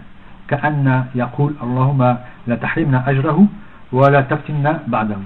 [0.47, 3.47] كأن يقول اللهم لا تحرمنا أجره
[3.91, 5.17] ولا تفتنا بعده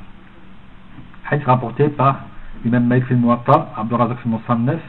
[1.29, 2.21] hadith rapporté par
[2.63, 4.79] l'imam Malik fil Muwatta Abdul Razak fil Musannaf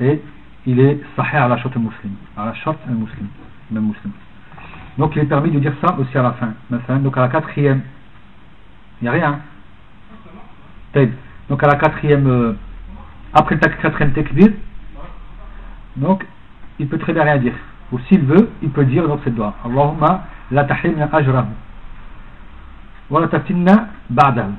[0.00, 0.22] et
[0.66, 3.26] il est sahih à la charte muslim à la charte muslim
[3.70, 4.12] même muslim
[4.98, 7.82] donc il est permis de dire ça aussi à la fin donc à la quatrième
[9.00, 9.40] il n'y a rien
[11.48, 12.56] donc à la quatrième euh,
[13.34, 14.48] après le quatrième tekbir
[15.96, 16.24] donc
[16.78, 17.54] il peut très bien rien dire
[17.92, 21.46] ou s'il veut il peut dire dans cette doigt Allahumma la tahrimna ajrahu
[23.10, 24.52] wa la taftinna ba'dahu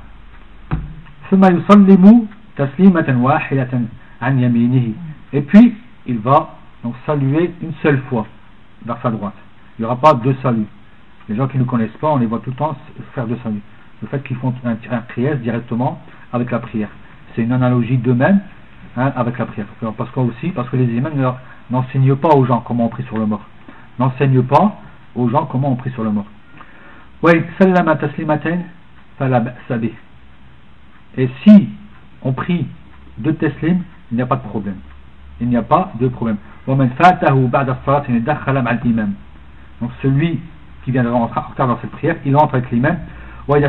[1.29, 3.73] ثم يسلم تسليمة واحدة
[4.21, 4.93] عن يمينه
[5.33, 8.25] et puis il va donc saluer une seule fois
[8.85, 9.35] vers sa droite
[9.77, 10.67] il n'y aura pas deux saluts
[11.27, 12.77] les gens qui ne connaissent pas on les voit tout le temps
[13.13, 13.61] faire deux saluts
[14.01, 16.01] le fait qu'ils font un, un prière directement
[16.31, 16.89] avec la prière
[17.35, 18.39] c'est une analogie d'eux-mêmes
[18.95, 21.35] hein, avec la prière parce que aussi parce que les imams
[21.72, 23.44] n'enseignent pas aux gens comment on prie sur le mort
[23.98, 24.76] n'enseignent pas
[25.16, 26.26] aux gens comment on prie sur le mort
[31.16, 31.68] et si
[32.22, 32.66] on prie
[33.18, 34.76] de teslim, il n'y a pas de problème.
[35.40, 36.36] Il n'y a pas de problème.
[36.66, 36.80] Donc
[40.02, 40.40] celui
[40.84, 42.96] qui vient de rentrer en retard dans cette prière, il entre avec l'imam.
[43.48, 43.60] C'est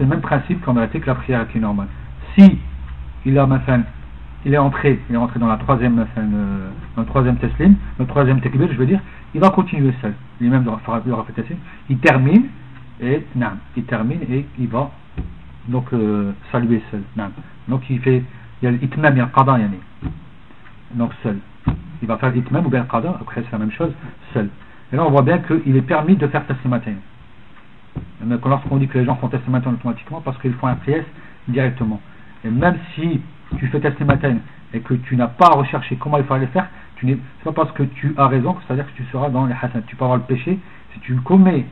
[0.00, 1.88] le même principe qu'en vérité que la prière est normale.
[2.36, 2.58] Si
[3.26, 3.46] il, a,
[4.44, 8.06] il est entré, il est entré dans la troisième, euh, dans le troisième teslim, le
[8.06, 9.00] troisième tekbir, je veux dire,
[9.34, 10.14] il va continuer seul.
[10.40, 11.12] L'imam fera le
[11.88, 12.46] il termine,
[13.00, 14.90] et non, il termine et il va
[15.68, 17.02] donc euh, saluer seul.
[17.68, 18.22] Donc il fait,
[18.62, 19.58] il y a il y a le qada,
[20.94, 21.38] donc seul.
[22.02, 23.92] Il va faire l'itmam ou bien le qada, après c'est la même chose,
[24.34, 24.48] seul.
[24.92, 26.94] Et là on voit bien qu'il est permis de faire teslimatin.
[28.44, 31.04] Lorsqu'on dit que les gens font teslimatin automatiquement, parce qu'ils font un prière
[31.48, 32.00] directement.
[32.44, 33.20] Et même si
[33.58, 34.36] tu fais teslimatin
[34.74, 36.68] et que tu n'as pas recherché comment il fallait faire,
[37.00, 39.54] ce n'est pas parce que tu as raison que c'est-à-dire que tu seras dans les
[39.54, 39.82] hasan.
[39.86, 40.58] Tu peux avoir le péché
[40.94, 41.66] si tu commets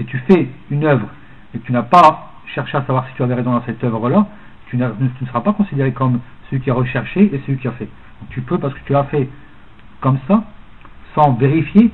[0.00, 1.06] si tu fais une œuvre
[1.54, 4.26] et que tu n'as pas cherché à savoir si tu avais raison dans cette œuvre-là,
[4.68, 4.90] tu, ne
[5.26, 7.88] seras pas considéré comme celui qui a recherché et celui qui a fait.
[8.30, 9.28] tu peux, parce que tu l'as fait
[10.00, 10.44] comme ça,
[11.14, 11.90] sans vérifier,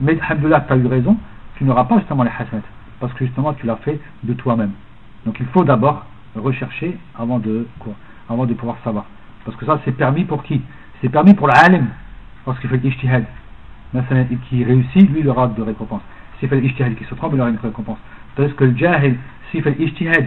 [0.00, 1.16] mais alhamdoulilah, tu as eu raison,
[1.56, 2.62] tu n'auras pas justement les hasanat,
[3.00, 4.72] parce que justement tu l'as fait de toi-même.
[5.24, 7.94] Donc il faut d'abord rechercher avant de quoi?
[8.28, 9.04] Avant de pouvoir savoir.
[9.44, 10.60] Parce que ça c'est permis pour qui?
[11.00, 11.86] C'est permis pour l'alim,
[12.46, 13.24] lorsqu'il fait l'ijtihad.
[14.48, 16.02] Qui réussit, lui il aura de récompense
[16.38, 17.98] s'il fait l'ijtihad qui se trompe, il aura une récompense.
[18.34, 19.16] Tandis que le jahil,
[19.50, 20.26] s'il fait l'ijtihad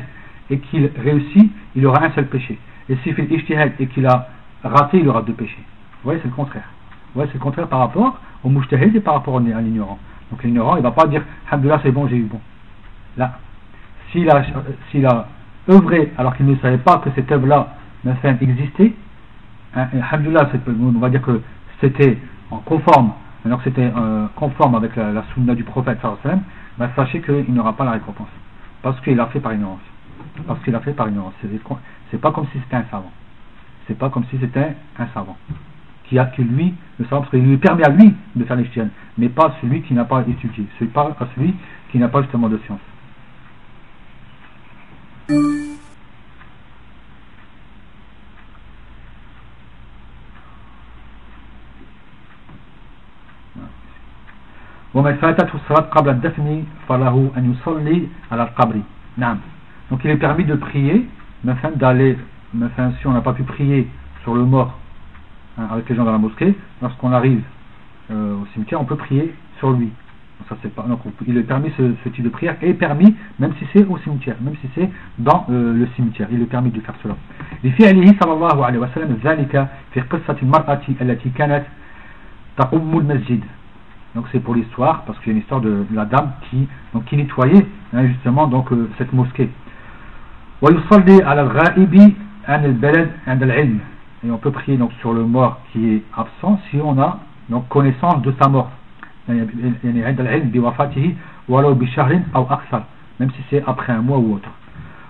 [0.50, 2.58] et qu'il réussit, il aura un seul péché.
[2.90, 4.30] Et s'il fait l'ijtihad et qu'il a
[4.64, 5.64] raté, il aura deux péchés.
[6.04, 6.68] Vous voyez, c'est le contraire.
[7.08, 10.00] Vous voyez, c'est le contraire par rapport au mujtahid et par rapport à l'ignorant.
[10.32, 12.40] Donc l'ignorant, il ne va pas dire, Alhamdulillah, c'est bon, j'ai eu bon.
[13.18, 13.38] Là,
[14.12, 14.42] s'il a,
[15.08, 15.28] a
[15.70, 17.76] œuvré alors qu'il ne savait pas que cette œuvre-là
[18.42, 18.94] existait,
[19.76, 21.42] hein, Alhamdulillah, on va dire que
[21.82, 22.18] c'était
[22.52, 23.12] en conforme
[23.46, 26.00] alors c'était euh, conforme avec la, la sunna du prophète
[26.78, 28.28] bah, sachez qu'il n'aura pas la récompense.
[28.82, 29.80] Parce qu'il a fait par ignorance.
[30.48, 31.34] Parce qu'il a fait par ignorance.
[32.12, 33.12] C'est pas comme si c'était un savant.
[33.88, 35.38] C'est pas comme si c'était un savant.
[36.06, 38.70] Qui a que lui, le savant, parce qu'il lui permet à lui de faire les
[39.18, 40.66] mais pas celui qui n'a pas étudié.
[40.78, 41.54] Celui, pas celui
[41.92, 42.80] qui n'a pas justement de science.
[59.91, 61.09] donc il est permis de prier
[61.43, 62.17] mais enfin d'aller
[62.57, 63.89] enfin si on n'a pas pu prier
[64.23, 64.79] sur le mort
[65.59, 67.43] hein, avec les gens dans la mosquée lorsqu'on arrive
[68.11, 69.91] euh, au cimetière on peut prier sur lui
[70.49, 73.67] ça, c'est pas, donc, il est permis ce, type de prière est permis même si
[73.73, 76.95] c'est au cimetière même si c'est dans euh, le cimetière il est permis de faire
[77.03, 77.17] cela
[77.65, 81.65] لفعله صلى الله عليه وسلم ذلك في قصة المرأة التي كانت
[82.57, 83.41] تقوم المسجد
[84.15, 87.05] donc c'est pour l'histoire, parce qu'il y a une histoire de, la dame qui, donc,
[87.07, 89.51] qui nettoyait hein, justement donc, euh, cette mosquée.
[90.63, 90.67] Et
[94.31, 97.19] on peut prier donc sur le mort qui est absent si on a
[97.49, 98.71] donc connaissance de sa mort.
[99.29, 99.51] Même
[103.31, 104.51] si c'est après un mois ou autre.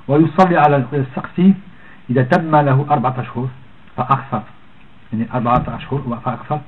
[0.09, 1.53] ويصلي على السقف
[2.11, 3.49] إذا تم له أربعة أشهر
[3.97, 4.43] فأكثر
[5.13, 6.61] يعني أربعة أشهر فأكثر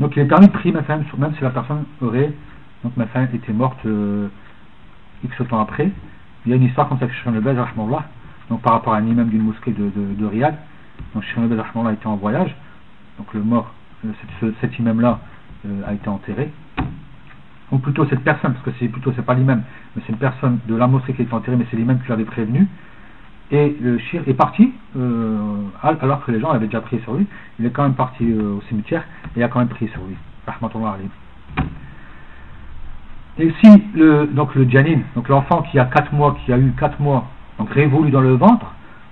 [0.00, 2.32] donc il est permis de prier ma femme, même si la personne aurait,
[2.84, 4.28] donc ma femme était morte euh,
[5.24, 5.90] X temps après,
[6.46, 7.54] il y a une histoire comme ça que Cheikh Nebez,
[8.50, 10.56] donc par rapport à un imam d'une mosquée de, de, de Riyad,
[11.14, 11.60] donc Cheikh Nebez
[11.92, 12.54] était en voyage,
[13.18, 13.72] donc le mort,
[14.04, 14.10] euh,
[14.40, 15.18] cet, cet imam-là
[15.66, 16.52] euh, a été enterré,
[17.72, 19.62] ou plutôt cette personne, parce que c'est plutôt c'est pas l'imam,
[19.96, 22.08] mais c'est une personne de la mosquée qui a été enterrée, mais c'est l'imam qui
[22.08, 22.68] l'avait prévenu,
[23.54, 27.26] et le shir est parti, euh, alors que les gens avaient déjà prié sur lui,
[27.60, 29.04] il est quand même parti euh, au cimetière
[29.36, 30.16] et a quand même prié sur lui.
[33.38, 36.72] Et si le, donc le janin, donc l'enfant qui a 4 mois, qui a eu
[36.78, 37.28] 4 mois,
[37.58, 38.66] donc révolu dans le ventre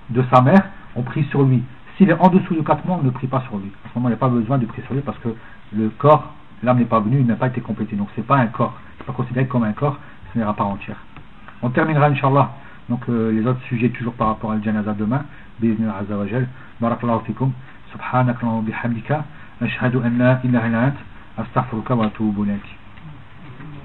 [0.09, 0.63] de sa mère,
[0.95, 1.63] on prie sur lui.
[1.97, 3.71] S'il est en dessous de 4 mois, on ne prie pas sur lui.
[3.85, 5.29] À ce moment, il n'y a pas besoin de prier sur lui parce que
[5.73, 6.33] le corps,
[6.63, 7.95] l'âme n'est pas venue, il n'a pas été complété.
[7.95, 9.97] Donc c'est pas un corps, c'est pas considéré comme un corps,
[10.33, 10.97] ce n'est pas part entière.
[11.61, 12.51] On terminera, Inch'Allah,
[12.89, 15.23] donc euh, les autres sujets toujours par rapport à al-janaza demain.
[15.59, 16.47] Bismillah azza wa jal.
[16.81, 17.51] Barakallahu fikum.
[17.91, 19.23] Subhanak wa bihamdika.
[19.61, 20.97] Ashhadu an la ilaha illa ant.
[21.37, 22.82] Astaghfiruka wa atubu ilayk.